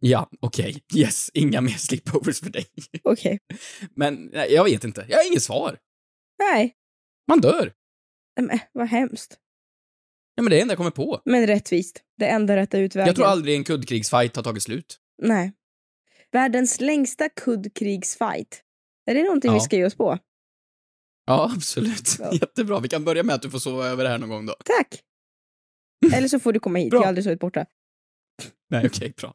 Ja, 0.00 0.30
okej. 0.40 0.82
Yes, 0.94 1.30
inga 1.34 1.60
mer 1.60 1.72
sleepovers 1.72 2.40
för 2.40 2.50
dig. 2.50 2.66
Okej. 3.02 3.38
Men 3.96 4.30
nej, 4.32 4.52
jag 4.52 4.64
vet 4.64 4.84
inte. 4.84 5.06
Jag 5.08 5.18
har 5.18 5.26
inget 5.26 5.42
svar. 5.42 5.78
Nej, 6.38 6.74
Man 7.28 7.40
dör. 7.40 7.72
men, 8.40 8.58
vad 8.72 8.88
hemskt. 8.88 9.38
Ja, 10.34 10.42
men 10.42 10.50
det 10.50 10.56
är 10.56 10.58
det 10.58 10.62
enda 10.62 10.72
jag 10.72 10.78
kommer 10.78 10.90
på. 10.90 11.20
Men 11.24 11.46
rättvist. 11.46 12.02
Det 12.18 12.26
enda 12.26 12.56
rätta 12.56 12.78
utvägen. 12.78 13.06
Jag 13.06 13.16
tror 13.16 13.26
aldrig 13.26 13.56
en 13.56 13.64
kuddkrigsfight 13.64 14.36
har 14.36 14.42
tagit 14.42 14.62
slut. 14.62 14.98
Nej. 15.22 15.52
Världens 16.32 16.80
längsta 16.80 17.28
kuddkrigsfight. 17.28 18.62
Är 19.06 19.14
det 19.14 19.22
någonting 19.22 19.50
vi 19.50 19.56
Ja. 19.56 19.60
ska 19.60 19.76
ge 19.76 19.84
oss 19.86 19.94
på? 19.94 20.18
Ja, 21.26 21.50
absolut. 21.56 22.16
Ja. 22.18 22.32
Jättebra. 22.32 22.80
Vi 22.80 22.88
kan 22.88 23.04
börja 23.04 23.22
med 23.22 23.34
att 23.34 23.42
du 23.42 23.50
får 23.50 23.58
sova 23.58 23.86
över 23.86 24.04
här 24.06 24.18
någon 24.18 24.28
gång 24.28 24.46
då. 24.46 24.54
Tack! 24.64 25.00
Eller 26.14 26.28
så 26.28 26.38
får 26.40 26.52
du 26.52 26.60
komma 26.60 26.78
hit, 26.78 26.90
Bra. 26.90 26.98
jag 26.98 27.02
har 27.02 27.08
aldrig 27.08 27.24
sovit 27.24 27.40
borta. 27.40 27.66
Nej, 28.70 28.86
okej, 28.86 29.14
bra. 29.16 29.34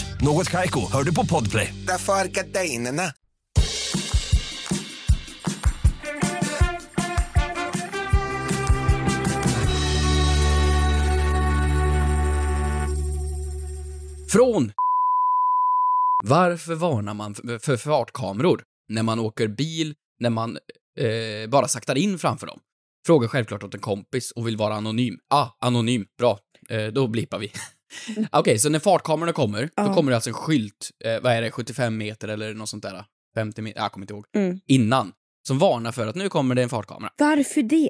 Något 0.23 0.49
Kaiko, 0.49 0.91
hör 0.91 1.03
du 1.03 1.15
på 1.15 1.25
Podplay. 1.25 1.73
Därför 1.87 2.13
är 2.13 2.27
gardinerna. 2.27 3.03
Från 14.31 14.71
Varför 16.23 16.75
varnar 16.75 17.13
man 17.13 17.35
för, 17.35 17.59
för 17.59 17.77
fartkameror 17.77 18.63
när 18.89 19.03
man 19.03 19.19
åker 19.19 19.47
bil, 19.47 19.93
när 20.19 20.29
man 20.29 20.57
eh, 20.99 21.49
bara 21.49 21.67
saktar 21.67 21.97
in 21.97 22.17
framför 22.19 22.47
dem? 22.47 22.59
Frågar 23.07 23.27
självklart 23.27 23.63
åt 23.63 23.73
en 23.73 23.79
kompis 23.81 24.31
och 24.31 24.47
vill 24.47 24.57
vara 24.57 24.73
anonym. 24.73 25.17
Ah, 25.29 25.47
anonym. 25.61 26.05
Bra. 26.17 26.39
Eh, 26.69 26.87
då 26.87 27.07
blippar 27.07 27.39
vi. 27.39 27.51
Okej, 28.31 28.59
så 28.59 28.69
när 28.69 28.79
fartkamerorna 28.79 29.33
kommer, 29.33 29.61
då 29.61 29.69
Ja. 29.75 29.93
kommer 29.93 30.11
det 30.11 30.15
alltså 30.17 30.29
en 30.29 30.33
skylt, 30.33 30.89
eh, 31.05 31.19
vad 31.21 31.33
är 31.33 31.41
det, 31.41 31.51
75 31.51 31.97
meter 31.97 32.27
eller 32.27 32.53
något 32.53 32.69
sånt 32.69 32.83
där? 32.83 33.05
50 33.35 33.61
meter, 33.61 33.81
jag 33.81 33.91
kommer 33.91 34.03
inte 34.03 34.13
ihåg. 34.13 34.25
Mm. 34.35 34.59
Innan. 34.67 35.13
Som 35.47 35.59
varnar 35.59 35.91
för 35.91 36.07
att 36.07 36.15
nu 36.15 36.29
kommer 36.29 36.55
det 36.55 36.63
en 36.63 36.69
fartkamera. 36.69 37.11
Varför 37.17 37.61
det? 37.61 37.89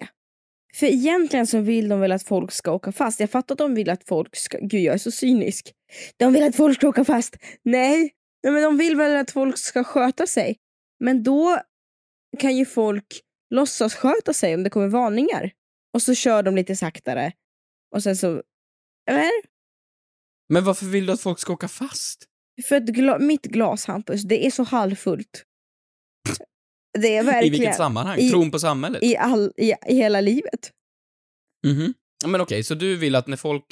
För 0.76 0.86
egentligen 0.86 1.48
så 1.48 1.60
vill 1.60 1.90
de 1.90 2.00
väl 2.00 2.12
att 2.12 2.24
folk 2.24 2.52
ska 2.52 2.72
åka 2.72 2.92
fast. 2.92 3.20
Jag 3.20 3.30
fattar 3.32 3.56
att 3.56 3.60
de 3.60 3.76
vill 3.76 3.90
att 3.90 4.04
folk 4.08 4.36
ska... 4.36 4.58
Gud, 4.62 4.82
jag 4.82 4.94
är 4.94 4.98
så 4.98 5.12
cynisk. 5.12 5.72
De 6.18 6.34
vill 6.34 6.44
att 6.44 6.56
folk 6.56 6.76
ska 6.78 6.88
åka 6.88 7.06
fast. 7.06 7.38
Nej, 7.64 8.12
Nej 8.44 8.54
men 8.54 8.64
de 8.64 8.78
vill 8.78 8.96
väl 8.96 9.16
att 9.18 9.32
folk 9.32 9.58
ska 9.58 9.84
sköta 9.84 10.28
sig. 10.28 10.58
Men 11.00 11.24
då 11.24 11.58
kan 12.40 12.58
ju 12.58 12.66
folk 12.66 13.06
låtsas 13.54 13.96
sköta 13.96 14.34
sig 14.34 14.56
om 14.56 14.64
det 14.64 14.70
kommer 14.70 14.88
varningar. 14.88 15.52
Och 15.94 16.02
så 16.02 16.16
kör 16.16 16.44
de 16.44 16.56
lite 16.56 16.76
saktare. 16.76 17.32
Och 17.96 18.04
sen 18.04 18.18
så... 18.18 18.44
Eller? 19.10 19.30
Men 20.52 20.64
varför 20.64 20.86
vill 20.86 21.06
du 21.06 21.14
att 21.14 21.22
folk 21.22 21.40
ska 21.40 21.54
åka 21.54 21.68
fast? 21.68 22.26
För 22.68 22.76
att 22.76 22.84
gla- 22.84 23.20
mitt 23.20 23.42
glas, 23.46 23.86
Hampus, 23.86 24.22
det 24.22 24.46
är 24.46 24.52
så 24.52 24.64
halvfullt. 24.64 25.44
Det 27.00 27.16
är 27.18 27.24
I 27.24 27.26
verkligen... 27.26 27.52
vilket 27.60 27.76
sammanhang? 27.78 28.20
I- 28.20 28.30
Tron 28.30 28.52
på 28.52 28.60
samhället? 28.60 29.04
I, 29.04 29.18
all, 29.18 29.54
i, 29.58 29.74
I 29.88 29.96
hela 29.96 30.22
livet. 30.22 30.72
Mhm. 31.68 31.94
Ja, 32.24 32.28
men 32.28 32.42
okej, 32.42 32.64
så 32.64 32.76
du 32.76 32.96
vill 32.96 33.16
att 33.16 33.28
när 33.28 33.38
folk 33.38 33.66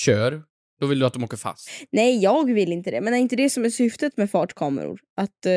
kör, 0.00 0.42
då 0.80 0.86
vill 0.86 0.98
du 0.98 1.06
att 1.06 1.12
de 1.12 1.24
åker 1.24 1.36
fast? 1.36 1.68
Nej, 1.92 2.18
jag 2.22 2.52
vill 2.54 2.72
inte 2.72 2.90
det. 2.90 3.00
Men 3.00 3.14
är 3.14 3.18
inte 3.18 3.36
det 3.36 3.50
som 3.50 3.64
är 3.64 3.70
syftet 3.70 4.16
med 4.16 4.30
fartkameror? 4.30 5.00
Att... 5.16 5.46
eh, 5.46 5.52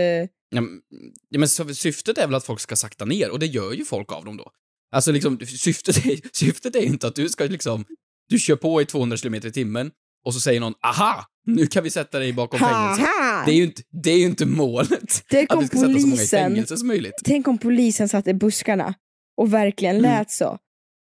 Ja, 0.49 0.61
men- 0.61 0.81
ja, 1.29 1.39
men 1.39 1.47
syftet 1.75 2.17
är 2.17 2.25
väl 2.27 2.35
att 2.35 2.45
folk 2.45 2.59
ska 2.59 2.75
sakta 2.75 3.05
ner, 3.05 3.31
och 3.31 3.39
det 3.39 3.45
gör 3.45 3.73
ju 3.73 3.85
folk 3.85 4.11
av 4.11 4.25
dem 4.25 4.37
då. 4.37 4.51
Alltså 4.91 5.11
liksom, 5.11 5.39
syftet 5.39 5.97
är, 6.05 6.19
syftet 6.37 6.75
är 6.75 6.81
inte 6.81 7.07
att 7.07 7.15
du 7.15 7.29
ska 7.29 7.43
liksom, 7.45 7.85
du 8.29 8.39
kör 8.39 8.55
på 8.55 8.81
i 8.81 8.85
200 8.85 9.17
km 9.17 9.35
i 9.35 9.39
timmen, 9.51 9.91
och 10.25 10.33
så 10.33 10.39
säger 10.39 10.59
någon 10.59 10.73
aha, 10.83 11.25
nu 11.47 11.67
kan 11.67 11.83
vi 11.83 11.89
sätta 11.89 12.19
dig 12.19 12.33
bakom 12.33 12.59
fängelse. 12.59 13.01
Haha! 13.01 13.43
Det 13.45 13.51
är 13.51 13.55
ju 13.55 13.63
inte, 13.63 13.81
det 14.03 14.11
är 14.11 14.25
inte 14.25 14.45
målet. 14.45 15.23
Tänk 15.29 15.53
Att 15.53 15.63
vi 15.63 15.67
ska 15.67 15.77
sätta 15.77 15.87
så 15.87 15.91
många 15.99 15.99
i 16.07 16.11
polisen- 16.11 16.39
fängelse 16.49 16.77
som 16.77 16.87
möjligt. 16.87 17.13
Tänk 17.23 17.47
om 17.47 17.57
polisen 17.57 18.09
satt 18.09 18.27
i 18.27 18.33
buskarna 18.33 18.93
och 19.37 19.53
verkligen 19.53 19.95
Mm. 19.95 20.11
lät 20.11 20.31
så. 20.31 20.57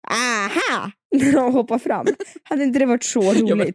Aha! 0.07 0.91
När 1.15 1.31
de 1.33 1.53
hoppar 1.53 1.79
fram. 1.79 2.05
Hade 2.43 2.63
inte 2.63 2.79
det 2.79 2.85
varit 2.85 3.03
så 3.03 3.21
roligt? 3.33 3.49
Ja, 3.49 3.55
men- 3.55 3.73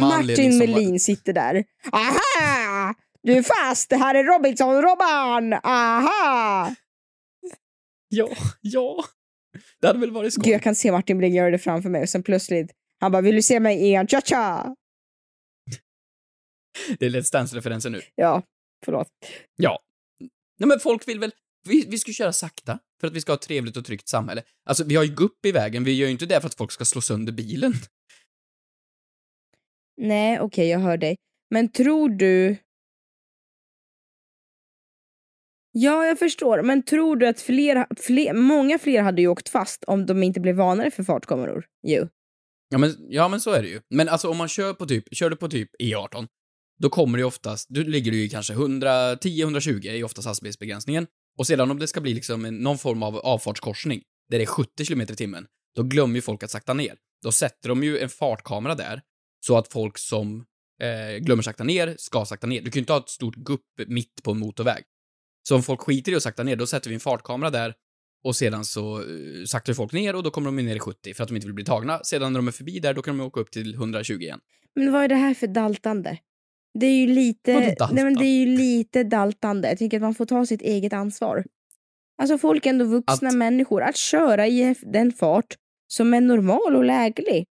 Martin, 0.00 0.58
Melin 0.58 1.00
sitter 1.00 1.32
där. 1.32 1.64
Aha! 1.92 2.94
Du 3.22 3.32
är 3.32 3.42
fast, 3.42 3.90
det 3.90 3.96
här 3.96 4.14
är 4.14 4.24
Robinson-Robban! 4.24 5.52
Aha! 5.62 6.74
Ja, 8.08 8.28
ja. 8.60 9.04
Det 9.80 9.86
hade 9.86 9.98
väl 9.98 10.10
varit 10.10 10.32
skoj. 10.32 10.44
Gud, 10.44 10.54
jag 10.54 10.62
kan 10.62 10.74
se 10.74 10.92
Martin 10.92 11.16
Melin 11.16 11.34
göra 11.34 11.50
det 11.50 11.58
framför 11.58 11.90
mig 11.90 12.02
och 12.02 12.08
sen 12.08 12.22
plötsligt, 12.22 12.70
han 13.00 13.12
bara, 13.12 13.22
vill 13.22 13.34
du 13.34 13.42
se 13.42 13.60
mig 13.60 13.76
i 13.88 13.94
en 13.94 14.06
cha-cha? 14.06 14.74
Det 16.98 17.06
är 17.06 17.10
Let's 17.10 17.32
Dance-referensen 17.32 17.92
nu. 17.92 18.02
Ja, 18.14 18.42
förlåt. 18.84 19.08
Ja. 19.56 19.82
Nej 20.58 20.68
men 20.68 20.80
folk 20.80 21.08
vill 21.08 21.20
väl, 21.20 21.32
vi, 21.68 21.86
vi 21.88 21.98
ska 21.98 22.12
köra 22.12 22.32
sakta 22.32 22.78
för 23.00 23.06
att 23.06 23.12
vi 23.12 23.20
ska 23.20 23.32
ha 23.32 23.36
ett 23.36 23.42
trevligt 23.42 23.76
och 23.76 23.84
tryggt 23.84 24.08
samhälle. 24.08 24.42
Alltså 24.64 24.84
vi 24.84 24.96
har 24.96 25.04
ju 25.04 25.14
gupp 25.14 25.46
i 25.46 25.52
vägen, 25.52 25.84
vi 25.84 25.92
gör 25.92 26.06
ju 26.06 26.12
inte 26.12 26.26
det 26.26 26.40
för 26.40 26.46
att 26.48 26.54
folk 26.54 26.72
ska 26.72 26.84
slå 26.84 27.00
sönder 27.00 27.32
bilen. 27.32 27.72
Nej, 29.96 30.40
okej, 30.40 30.68
jag 30.68 30.78
hör 30.78 30.96
dig. 30.96 31.16
Men 31.50 31.68
tror 31.68 32.08
du... 32.08 32.56
Ja, 35.72 36.06
jag 36.06 36.18
förstår. 36.18 36.62
Men 36.62 36.82
tror 36.82 37.16
du 37.16 37.28
att 37.28 37.40
fler, 37.40 37.86
fler, 38.02 38.34
många 38.34 38.78
fler 38.78 39.02
hade 39.02 39.22
ju 39.22 39.28
åkt 39.28 39.48
fast 39.48 39.84
om 39.84 40.06
de 40.06 40.22
inte 40.22 40.40
blev 40.40 40.56
varnade 40.56 40.90
för 40.90 41.02
fartkameror? 41.02 41.66
Jo. 41.82 42.08
Ja 42.68 42.78
men, 42.78 42.96
ja 43.08 43.28
men 43.28 43.40
så 43.40 43.50
är 43.50 43.62
det 43.62 43.68
ju. 43.68 43.80
Men 43.90 44.08
alltså 44.08 44.28
om 44.28 44.36
man 44.36 44.48
kör 44.48 44.74
på 44.74 44.86
typ, 44.86 45.04
kör 45.12 45.30
du 45.30 45.36
på 45.36 45.48
typ 45.48 45.70
E18, 45.82 46.26
då 46.78 46.90
kommer 46.90 47.18
det 47.18 47.20
ju 47.20 47.26
oftast, 47.26 47.68
då 47.68 47.80
ligger 47.80 48.10
du 48.10 48.22
ju 48.22 48.28
kanske 48.28 48.54
110-120 48.54 49.86
är 49.86 50.04
oftast 50.04 50.28
hastighetsbegränsningen. 50.28 51.06
Och 51.38 51.46
sedan 51.46 51.70
om 51.70 51.78
det 51.78 51.88
ska 51.88 52.00
bli 52.00 52.14
liksom 52.14 52.44
en, 52.44 52.56
någon 52.56 52.78
form 52.78 53.02
av 53.02 53.16
avfartskorsning, 53.16 54.02
där 54.30 54.38
det 54.38 54.44
är 54.44 54.46
70 54.46 54.84
km 54.84 55.00
i 55.00 55.06
timmen, 55.06 55.46
då 55.76 55.82
glömmer 55.82 56.14
ju 56.14 56.22
folk 56.22 56.42
att 56.42 56.50
sakta 56.50 56.74
ner. 56.74 56.94
Då 57.22 57.32
sätter 57.32 57.68
de 57.68 57.84
ju 57.84 57.98
en 57.98 58.08
fartkamera 58.08 58.74
där, 58.74 59.02
så 59.46 59.58
att 59.58 59.72
folk 59.72 59.98
som 59.98 60.44
eh, 60.82 61.18
glömmer 61.18 61.42
sakta 61.42 61.64
ner, 61.64 61.94
ska 61.98 62.24
sakta 62.24 62.46
ner. 62.46 62.62
Du 62.62 62.70
kan 62.70 62.78
ju 62.78 62.82
inte 62.82 62.92
ha 62.92 63.00
ett 63.00 63.08
stort 63.08 63.34
gupp 63.34 63.66
mitt 63.86 64.22
på 64.22 64.30
en 64.30 64.38
motorväg. 64.38 64.84
Så 65.48 65.56
om 65.56 65.62
folk 65.62 65.80
skiter 65.80 66.12
i 66.12 66.14
att 66.14 66.22
sakta 66.22 66.42
ner, 66.42 66.56
då 66.56 66.66
sätter 66.66 66.88
vi 66.88 66.94
en 66.94 67.00
fartkamera 67.00 67.50
där 67.50 67.74
och 68.26 68.36
sedan 68.36 68.64
så 68.64 68.98
eh, 68.98 69.44
saktar 69.46 69.72
folk 69.72 69.92
ner 69.92 70.16
och 70.16 70.22
då 70.22 70.30
kommer 70.30 70.46
de 70.46 70.56
ner 70.56 70.76
i 70.76 70.78
70 70.78 71.14
för 71.14 71.22
att 71.22 71.28
de 71.28 71.34
inte 71.34 71.46
vill 71.46 71.54
bli 71.54 71.64
tagna. 71.64 72.00
Sedan 72.04 72.32
när 72.32 72.38
de 72.38 72.48
är 72.48 72.52
förbi 72.52 72.78
där, 72.78 72.94
då 72.94 73.02
kan 73.02 73.18
de 73.18 73.24
åka 73.26 73.40
upp 73.40 73.50
till 73.50 73.74
120 73.74 74.12
igen. 74.12 74.40
Men 74.74 74.92
vad 74.92 75.04
är 75.04 75.08
det 75.08 75.14
här 75.14 75.34
för 75.34 75.46
daltande? 75.46 76.18
Det 76.78 76.86
är 76.86 76.96
ju 76.96 77.06
lite, 77.06 77.76
nej 77.92 78.04
men 78.04 78.14
det 78.14 78.24
är 78.24 78.38
ju 78.38 78.46
lite 78.46 79.04
daltande. 79.04 79.68
Jag 79.68 79.78
tycker 79.78 79.96
att 79.96 80.02
man 80.02 80.14
får 80.14 80.26
ta 80.26 80.46
sitt 80.46 80.62
eget 80.62 80.92
ansvar. 80.92 81.44
Alltså 82.22 82.38
folk 82.38 82.66
är 82.66 82.70
ändå 82.70 82.84
vuxna 82.84 83.28
Att- 83.28 83.34
människor. 83.36 83.82
Att 83.82 83.96
köra 83.96 84.46
i 84.46 84.74
den 84.82 85.12
fart 85.12 85.54
som 85.88 86.14
är 86.14 86.20
normal 86.20 86.76
och 86.76 86.84
läglig. 86.84 87.44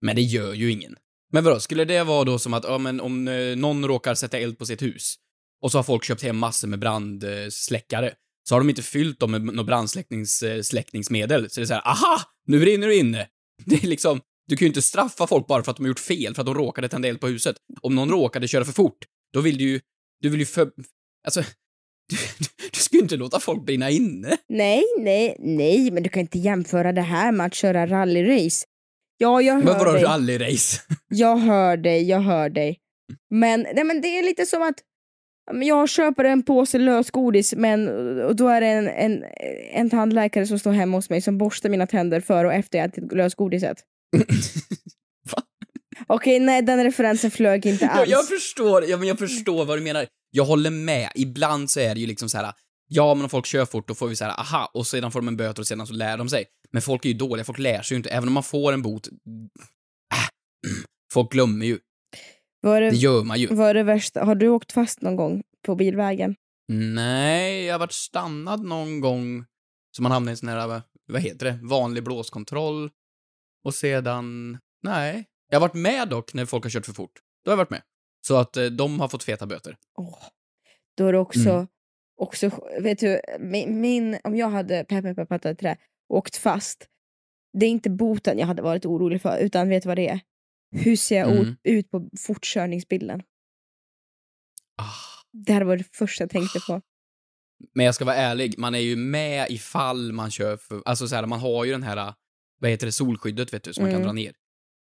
Men 0.00 0.16
det 0.16 0.22
gör 0.22 0.52
ju 0.54 0.70
ingen. 0.70 0.96
Men 1.32 1.44
vadå, 1.44 1.60
skulle 1.60 1.84
det 1.84 2.04
vara 2.04 2.24
då 2.24 2.38
som 2.38 2.54
att, 2.54 2.64
ja 2.64 2.78
men 2.78 3.00
om 3.00 3.28
eh, 3.28 3.56
någon 3.56 3.84
råkar 3.84 4.14
sätta 4.14 4.38
eld 4.38 4.58
på 4.58 4.66
sitt 4.66 4.82
hus 4.82 5.14
och 5.62 5.72
så 5.72 5.78
har 5.78 5.82
folk 5.82 6.04
köpt 6.04 6.22
hem 6.22 6.36
massor 6.36 6.68
med 6.68 6.78
brandsläckare, 6.78 8.14
så 8.48 8.54
har 8.54 8.60
de 8.60 8.68
inte 8.68 8.82
fyllt 8.82 9.20
dem 9.20 9.30
med 9.30 9.42
något 9.42 9.66
brandsläckningsmedel. 9.66 11.50
Så 11.50 11.60
det 11.60 11.64
är 11.64 11.66
så 11.66 11.74
här, 11.74 11.88
aha! 11.88 12.20
Nu 12.46 12.60
brinner 12.60 12.88
det 12.88 12.96
inne! 12.96 13.26
Det 13.64 13.84
är 13.84 13.86
liksom, 13.86 14.20
du 14.48 14.56
kan 14.56 14.66
ju 14.66 14.68
inte 14.68 14.82
straffa 14.82 15.26
folk 15.26 15.46
bara 15.46 15.62
för 15.62 15.70
att 15.70 15.76
de 15.76 15.82
har 15.82 15.88
gjort 15.88 16.00
fel, 16.00 16.34
för 16.34 16.42
att 16.42 16.46
de 16.46 16.54
råkade 16.54 16.88
tända 16.88 17.08
eld 17.08 17.20
på 17.20 17.26
huset. 17.26 17.56
Om 17.80 17.94
någon 17.94 18.10
råkade 18.10 18.48
köra 18.48 18.64
för 18.64 18.72
fort, 18.72 18.98
då 19.32 19.40
vill 19.40 19.58
du 19.58 19.64
ju, 19.64 19.80
du 20.20 20.28
vill 20.28 20.40
ju 20.40 20.46
för, 20.46 20.70
alltså, 21.26 21.40
du, 22.10 22.16
du, 22.72 22.80
ska 22.80 22.96
ju 22.96 23.02
inte 23.02 23.16
låta 23.16 23.40
folk 23.40 23.66
brinna 23.66 23.90
inne. 23.90 24.36
Nej, 24.48 24.82
nej, 24.98 25.36
nej, 25.38 25.90
men 25.90 26.02
du 26.02 26.08
kan 26.08 26.20
inte 26.20 26.38
jämföra 26.38 26.92
det 26.92 27.00
här 27.02 27.32
med 27.32 27.46
att 27.46 27.54
köra 27.54 27.86
rallyrace. 27.86 28.66
Ja, 29.18 29.42
jag 29.42 29.54
hör 29.54 29.62
Men 29.62 29.78
vadå 29.78 29.92
dig. 29.92 30.02
rallyrace? 30.02 30.80
Jag 31.08 31.36
hör 31.36 31.76
dig, 31.76 32.02
jag 32.08 32.20
hör 32.20 32.48
dig. 32.50 32.78
Men, 33.30 33.66
nej, 33.74 33.84
men 33.84 34.00
det 34.00 34.18
är 34.18 34.22
lite 34.22 34.46
som 34.46 34.62
att 34.62 34.74
jag 35.52 35.88
köper 35.88 36.24
en 36.24 36.42
påse 36.42 36.78
lösgodis 36.78 37.54
men 37.56 37.88
och 38.22 38.36
då 38.36 38.48
är 38.48 38.60
det 38.60 38.66
en, 38.66 38.88
en, 38.88 39.24
en 39.72 39.90
tandläkare 39.90 40.46
som 40.46 40.58
står 40.58 40.72
hemma 40.72 40.96
hos 40.96 41.10
mig 41.10 41.22
som 41.22 41.38
borstar 41.38 41.68
mina 41.68 41.86
tänder 41.86 42.20
före 42.20 42.46
och 42.46 42.52
efter 42.54 42.78
jag 42.78 42.88
ätit 42.88 43.12
lösgodiset. 43.12 43.76
Okej, 46.06 46.40
nej 46.40 46.62
den 46.62 46.84
referensen 46.84 47.30
flög 47.30 47.66
inte 47.66 47.84
Jag, 47.84 47.98
alls. 47.98 48.10
jag 48.10 48.28
förstår, 48.28 48.84
ja, 48.84 48.96
men 48.96 49.08
jag 49.08 49.18
förstår 49.18 49.64
vad 49.64 49.78
du 49.78 49.82
menar. 49.82 50.06
Jag 50.30 50.44
håller 50.44 50.70
med. 50.70 51.10
Ibland 51.14 51.70
så 51.70 51.80
är 51.80 51.94
det 51.94 52.00
ju 52.00 52.06
liksom 52.06 52.28
så 52.28 52.38
här. 52.38 52.52
ja 52.88 53.14
men 53.14 53.24
om 53.24 53.30
folk 53.30 53.46
kör 53.46 53.64
fort 53.64 53.88
då 53.88 53.94
får 53.94 54.08
vi 54.08 54.16
så 54.16 54.24
här, 54.24 54.40
aha, 54.40 54.70
och 54.74 54.86
sedan 54.86 55.12
får 55.12 55.20
de 55.20 55.28
en 55.28 55.36
böter 55.36 55.62
och 55.62 55.66
sedan 55.66 55.86
så 55.86 55.94
lär 55.94 56.16
de 56.18 56.28
sig. 56.28 56.44
Men 56.72 56.82
folk 56.82 57.04
är 57.04 57.08
ju 57.08 57.14
dåliga, 57.14 57.44
folk 57.44 57.58
lär 57.58 57.82
sig 57.82 57.94
ju 57.94 57.96
inte. 57.96 58.10
Även 58.10 58.28
om 58.28 58.34
man 58.34 58.42
får 58.42 58.72
en 58.72 58.82
bot, 58.82 59.08
äh, 59.08 59.12
folk 61.12 61.32
glömmer 61.32 61.66
ju. 61.66 61.78
Var 62.64 62.80
det, 62.80 62.90
Det 62.90 62.96
gör 62.96 63.24
man 63.24 63.38
ju. 63.40 63.46
Vad 63.46 63.68
är 63.68 63.74
det 63.74 63.82
värsta? 63.82 64.24
Har 64.24 64.34
du 64.34 64.48
åkt 64.48 64.72
fast 64.72 65.00
någon 65.02 65.16
gång 65.16 65.42
på 65.66 65.74
bilvägen? 65.74 66.34
Nej, 66.68 67.64
jag 67.64 67.74
har 67.74 67.78
varit 67.78 67.92
stannad 67.92 68.64
någon 68.64 69.00
gång 69.00 69.44
så 69.96 70.02
man 70.02 70.12
hamnade 70.12 70.30
i 70.30 70.32
en 70.32 70.36
sån 70.36 70.48
här, 70.48 70.82
vad- 71.06 71.20
heter 71.22 71.46
det, 71.46 71.58
vanlig 71.62 72.04
blåskontroll. 72.04 72.90
Och 73.64 73.74
sedan, 73.74 74.58
nej. 74.82 75.24
Jag 75.50 75.56
har 75.60 75.68
varit 75.68 75.74
med 75.74 76.08
dock 76.08 76.34
när 76.34 76.46
folk 76.46 76.64
har 76.64 76.70
kört 76.70 76.86
för 76.86 76.92
fort. 76.92 77.12
Då 77.44 77.50
har 77.50 77.52
jag 77.52 77.56
varit 77.56 77.70
med. 77.70 77.82
Så 78.26 78.36
att 78.36 78.56
eh, 78.56 78.64
de 78.66 79.00
har 79.00 79.08
fått 79.08 79.24
feta 79.24 79.46
böter. 79.46 79.76
Åh, 79.98 80.18
då 80.96 81.06
är 81.06 81.12
det 81.12 81.18
också, 81.18 81.50
Mm. 81.50 81.66
också 82.16 82.50
vet 82.80 82.98
du, 82.98 83.20
min, 83.40 83.80
min, 83.80 84.18
om 84.24 84.36
jag 84.36 84.48
hade 84.50 84.84
pepp, 84.84 85.16
pepp, 85.16 85.28
pepp, 85.42 85.58
trä, 85.58 85.76
åkt 86.08 86.36
fast, 86.36 86.88
det 87.58 87.66
är 87.66 87.70
inte 87.70 87.90
boten 87.90 88.38
jag 88.38 88.46
hade 88.46 88.62
varit 88.62 88.86
orolig 88.86 89.22
för, 89.22 89.38
utan 89.38 89.68
vet 89.68 89.82
du 89.82 89.86
vad 89.88 89.98
det 89.98 90.08
är? 90.08 90.20
Hur 90.74 90.96
ser 90.96 91.18
jag 91.18 91.30
Mm. 91.36 91.56
ut- 91.64 91.90
på 91.90 92.08
fortkörningsbilden? 92.20 93.22
Ah. 94.78 95.22
Det 95.32 95.52
här 95.52 95.62
var 95.62 95.76
det 95.76 95.84
första 95.96 96.22
jag 96.22 96.30
tänkte 96.30 96.60
på. 96.60 96.80
Men 97.74 97.86
jag 97.86 97.94
ska 97.94 98.04
vara 98.04 98.16
ärlig, 98.16 98.54
man 98.58 98.74
är 98.74 98.78
ju 98.78 98.96
med 98.96 99.50
ifall 99.50 100.12
man 100.12 100.30
kör 100.30 100.56
för, 100.56 100.82
alltså 100.84 101.08
så 101.08 101.14
här, 101.14 101.26
man 101.26 101.40
har 101.40 101.64
ju 101.64 101.72
den 101.72 101.82
här, 101.82 102.14
vad 102.60 102.70
heter 102.70 102.86
det, 102.86 102.92
solskyddet 102.92 103.54
vet 103.54 103.62
du, 103.64 103.72
som 103.74 103.82
man 103.84 103.90
kan 103.90 103.96
Mm. 104.00 104.06
dra 104.06 104.12
ner. 104.12 104.32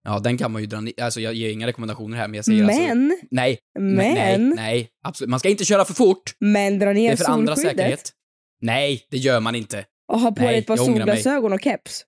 Ja, 0.05 0.19
den 0.19 0.39
kan 0.39 0.53
man 0.53 0.63
ju 0.63 0.67
dra 0.67 0.81
ner, 0.81 1.01
alltså 1.01 1.21
jag 1.21 1.35
ger 1.35 1.51
inga 1.51 1.67
rekommendationer 1.67 2.17
här, 2.17 2.29
men 2.29 2.35
jag 2.35 2.45
säger 2.45 2.65
alltså, 2.65 2.81
Men, 2.83 3.19
nej, 3.31 3.59
men, 3.79 3.95
nej, 4.15 4.39
nej, 4.39 4.91
absolut, 5.05 5.31
man 5.31 5.39
ska 5.41 5.49
inte 5.49 5.65
köra 5.65 5.85
för 5.85 5.95
fort! 5.95 6.35
men 6.39 6.79
dra 6.79 6.87
Det 6.87 6.93
ner 6.95 7.13
är 7.13 7.17
för 7.17 7.25
andra 7.25 7.57
säkerhet. 7.57 8.13
Nej, 8.61 9.07
det 9.11 9.17
gör 9.19 9.41
man 9.41 9.55
inte. 9.55 9.87
och 10.13 10.21
ha 10.21 10.31
på 10.33 10.43
Nej, 10.43 10.51
dig 10.51 10.59
ett 10.59 10.67
par 10.67 10.77
solglasögon 10.77 11.53
och 11.53 11.61
keps. 11.63 12.05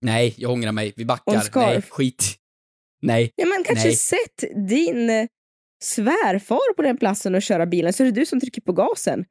Nej, 0.00 0.34
jag 0.36 0.50
ångrar 0.52 0.72
mig, 0.72 0.92
vi 0.96 1.02
Och 1.02 1.06
backar. 1.06 1.34
en 1.34 1.40
scarf. 1.40 1.66
Nej, 1.66 1.82
skit. 1.90 2.38
Nej, 3.02 3.32
Ja, 3.36 3.46
men 3.46 3.64
kanske 3.64 3.88
Nej. 3.88 3.96
sätt 3.96 4.44
din 4.68 5.28
svärfar 5.82 6.74
på 6.74 6.82
den 6.82 6.96
platsen 6.96 7.34
och 7.34 7.42
köra 7.42 7.66
bilen 7.66 7.92
så 7.92 8.02
är 8.02 8.04
det 8.04 8.20
du 8.20 8.26
som 8.26 8.40
trycker 8.40 8.60
på 8.60 8.72
gasen. 8.72 9.24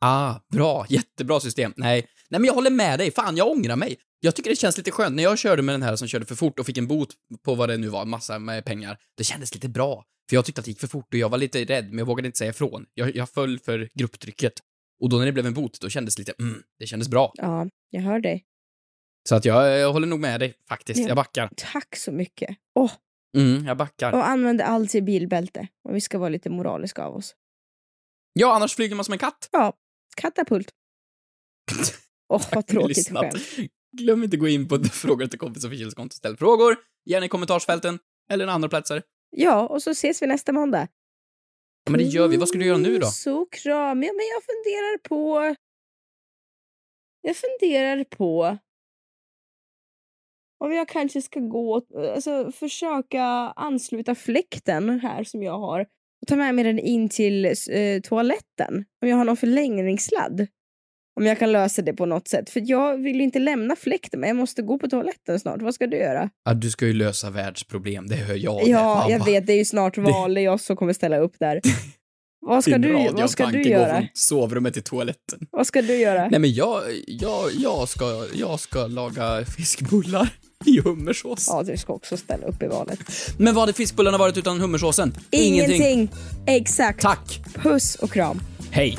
ah, 0.00 0.34
bra, 0.52 0.86
jättebra 0.88 1.40
system. 1.40 1.72
Nej, 1.76 2.06
nej 2.30 2.40
men 2.40 2.44
jag 2.44 2.54
håller 2.54 2.70
med 2.70 2.98
dig, 2.98 3.10
fan 3.10 3.36
jag 3.36 3.50
ångrar 3.50 3.76
mig. 3.76 3.96
Jag 4.20 4.34
tycker 4.34 4.50
det 4.50 4.56
känns 4.56 4.76
lite 4.78 4.90
skönt, 4.90 5.16
när 5.16 5.22
jag 5.22 5.38
körde 5.38 5.62
med 5.62 5.74
den 5.74 5.82
här 5.82 5.96
som 5.96 6.08
körde 6.08 6.26
för 6.26 6.34
fort 6.34 6.58
och 6.58 6.66
fick 6.66 6.78
en 6.78 6.86
bot 6.86 7.08
på 7.44 7.54
vad 7.54 7.68
det 7.68 7.76
nu 7.76 7.88
var, 7.88 8.04
massa 8.04 8.38
med 8.38 8.64
pengar, 8.64 8.98
det 9.16 9.24
kändes 9.24 9.54
lite 9.54 9.68
bra. 9.68 10.04
För 10.28 10.36
jag 10.36 10.44
tyckte 10.44 10.58
att 10.60 10.64
det 10.64 10.70
gick 10.70 10.80
för 10.80 10.86
fort 10.86 11.14
och 11.14 11.18
jag 11.18 11.28
var 11.28 11.38
lite 11.38 11.64
rädd, 11.64 11.88
men 11.88 11.98
jag 11.98 12.06
vågade 12.06 12.26
inte 12.26 12.38
säga 12.38 12.50
ifrån. 12.50 12.86
Jag, 12.94 13.16
jag 13.16 13.30
föll 13.30 13.58
för 13.58 13.88
grupptrycket. 13.94 14.52
Och 15.00 15.08
då 15.08 15.18
när 15.18 15.26
det 15.26 15.32
blev 15.32 15.46
en 15.46 15.54
bot, 15.54 15.80
då 15.80 15.88
kändes 15.88 16.16
det 16.16 16.20
lite, 16.20 16.32
mm, 16.38 16.62
det 16.78 16.86
kändes 16.86 17.08
bra. 17.08 17.32
Ja, 17.34 17.66
jag 17.90 18.02
hör 18.02 18.20
dig. 18.20 18.44
Så 19.28 19.34
att 19.34 19.44
jag, 19.44 19.78
jag 19.78 19.92
håller 19.92 20.06
nog 20.06 20.20
med 20.20 20.40
dig, 20.40 20.54
faktiskt. 20.68 21.00
Ja. 21.00 21.08
Jag 21.08 21.16
backar. 21.16 21.50
Tack 21.56 21.96
så 21.96 22.12
mycket. 22.12 22.56
Åh, 22.74 22.92
Mm, 23.36 23.66
jag 23.66 23.76
backar. 23.76 24.12
och 24.12 24.28
använd 24.28 24.60
alltid 24.60 25.04
bilbälte. 25.04 25.68
Och 25.88 25.96
vi 25.96 26.00
ska 26.00 26.18
vara 26.18 26.28
lite 26.28 26.50
moraliska 26.50 27.04
av 27.04 27.16
oss. 27.16 27.34
Ja, 28.32 28.54
annars 28.54 28.74
flyger 28.74 28.96
man 28.96 29.04
som 29.04 29.12
en 29.12 29.18
katt. 29.18 29.48
Ja, 29.52 29.72
katapult. 30.16 30.70
Åh, 32.28 32.42
vad 32.52 32.66
tråkigt 32.66 33.08
skämt. 33.08 33.34
Glöm 33.96 34.24
inte 34.24 34.36
gå 34.36 34.48
in 34.48 34.68
på 34.68 34.84
frågor 34.92 35.26
till 35.26 35.38
kompis 35.38 35.64
och 35.64 35.70
konto. 35.96 36.16
Ställ 36.16 36.36
frågor, 36.36 36.76
gärna 37.04 37.26
i 37.26 37.28
kommentarsfälten 37.28 37.98
eller 38.30 38.44
en 38.44 38.50
andra 38.50 38.68
platser. 38.68 39.02
Ja, 39.30 39.66
och 39.68 39.82
så 39.82 39.90
ses 39.90 40.22
vi 40.22 40.26
nästa 40.26 40.52
måndag. 40.52 40.88
Ja, 41.84 41.90
men 41.90 41.98
det 42.00 42.06
gör 42.06 42.28
vi. 42.28 42.36
Vad 42.36 42.48
ska 42.48 42.58
du 42.58 42.66
göra 42.66 42.78
nu 42.78 42.98
då? 42.98 43.06
Så 43.06 43.46
kram. 43.46 44.02
Ja, 44.02 44.12
men 44.12 44.26
jag 44.34 44.42
funderar 44.44 44.98
på... 44.98 45.54
Jag 47.20 47.36
funderar 47.36 48.04
på 48.04 48.58
om 50.64 50.72
jag 50.72 50.88
kanske 50.88 51.22
ska 51.22 51.40
gå, 51.40 51.82
alltså 52.14 52.52
försöka 52.52 53.22
ansluta 53.56 54.14
fläkten 54.14 55.00
här 55.00 55.24
som 55.24 55.42
jag 55.42 55.58
har 55.58 55.80
och 56.22 56.28
ta 56.28 56.36
med 56.36 56.54
mig 56.54 56.64
den 56.64 56.78
in 56.78 57.08
till 57.08 57.44
eh, 57.44 57.52
toaletten. 58.02 58.84
Om 59.02 59.08
jag 59.08 59.16
har 59.16 59.24
någon 59.24 59.36
förlängningssladd. 59.36 60.46
Om 61.20 61.26
jag 61.26 61.38
kan 61.38 61.52
lösa 61.52 61.82
det 61.82 61.92
på 61.92 62.06
något 62.06 62.28
sätt. 62.28 62.50
För 62.50 62.62
jag 62.64 62.96
vill 62.96 63.16
ju 63.16 63.22
inte 63.22 63.38
lämna 63.38 63.76
fläkten 63.76 64.20
men 64.20 64.28
jag 64.28 64.36
måste 64.36 64.62
gå 64.62 64.78
på 64.78 64.88
toaletten 64.88 65.40
snart. 65.40 65.62
Vad 65.62 65.74
ska 65.74 65.86
du 65.86 65.96
göra? 65.96 66.30
Ja, 66.44 66.54
du 66.54 66.70
ska 66.70 66.86
ju 66.86 66.92
lösa 66.92 67.30
världsproblem, 67.30 68.06
det 68.06 68.16
hör 68.16 68.34
jag. 68.34 68.68
Ja, 68.68 69.10
jag 69.10 69.24
vet. 69.24 69.46
Det 69.46 69.52
är 69.52 69.56
ju 69.56 69.64
snart 69.64 69.98
val. 69.98 70.34
Det 70.34 70.40
är 70.40 70.44
jag 70.44 70.60
som 70.60 70.76
kommer 70.76 70.92
ställa 70.92 71.18
upp 71.18 71.34
där. 71.38 71.60
Vad 72.40 72.64
ska, 72.64 72.78
du, 72.78 73.08
vad 73.12 73.30
ska 73.30 73.46
du 73.46 73.58
går 73.58 73.66
göra? 73.66 73.96
från 73.96 74.08
sovrummet 74.14 74.74
till 74.74 74.82
toaletten. 74.82 75.38
Vad 75.50 75.66
ska 75.66 75.82
du 75.82 75.96
göra? 75.96 76.28
Nej 76.28 76.40
men 76.40 76.52
jag, 76.52 76.82
jag, 77.06 77.50
jag 77.54 77.88
ska, 77.88 78.26
jag 78.34 78.60
ska 78.60 78.86
laga 78.86 79.44
fiskbullar 79.44 80.32
i 80.66 80.80
hummersås. 80.80 81.44
Ja, 81.48 81.62
du 81.62 81.76
ska 81.76 81.92
också 81.92 82.16
ställa 82.16 82.46
upp 82.46 82.62
i 82.62 82.66
valet. 82.66 82.98
Men 83.38 83.54
vad 83.54 83.62
hade 83.62 83.72
fiskbullarna 83.72 84.18
varit 84.18 84.36
utan 84.36 84.60
hummersåsen? 84.60 85.14
Ingenting. 85.30 86.10
Exakt. 86.46 87.00
Tack. 87.00 87.40
Puss 87.54 87.94
och 87.94 88.10
kram. 88.10 88.40
Hej. 88.70 88.98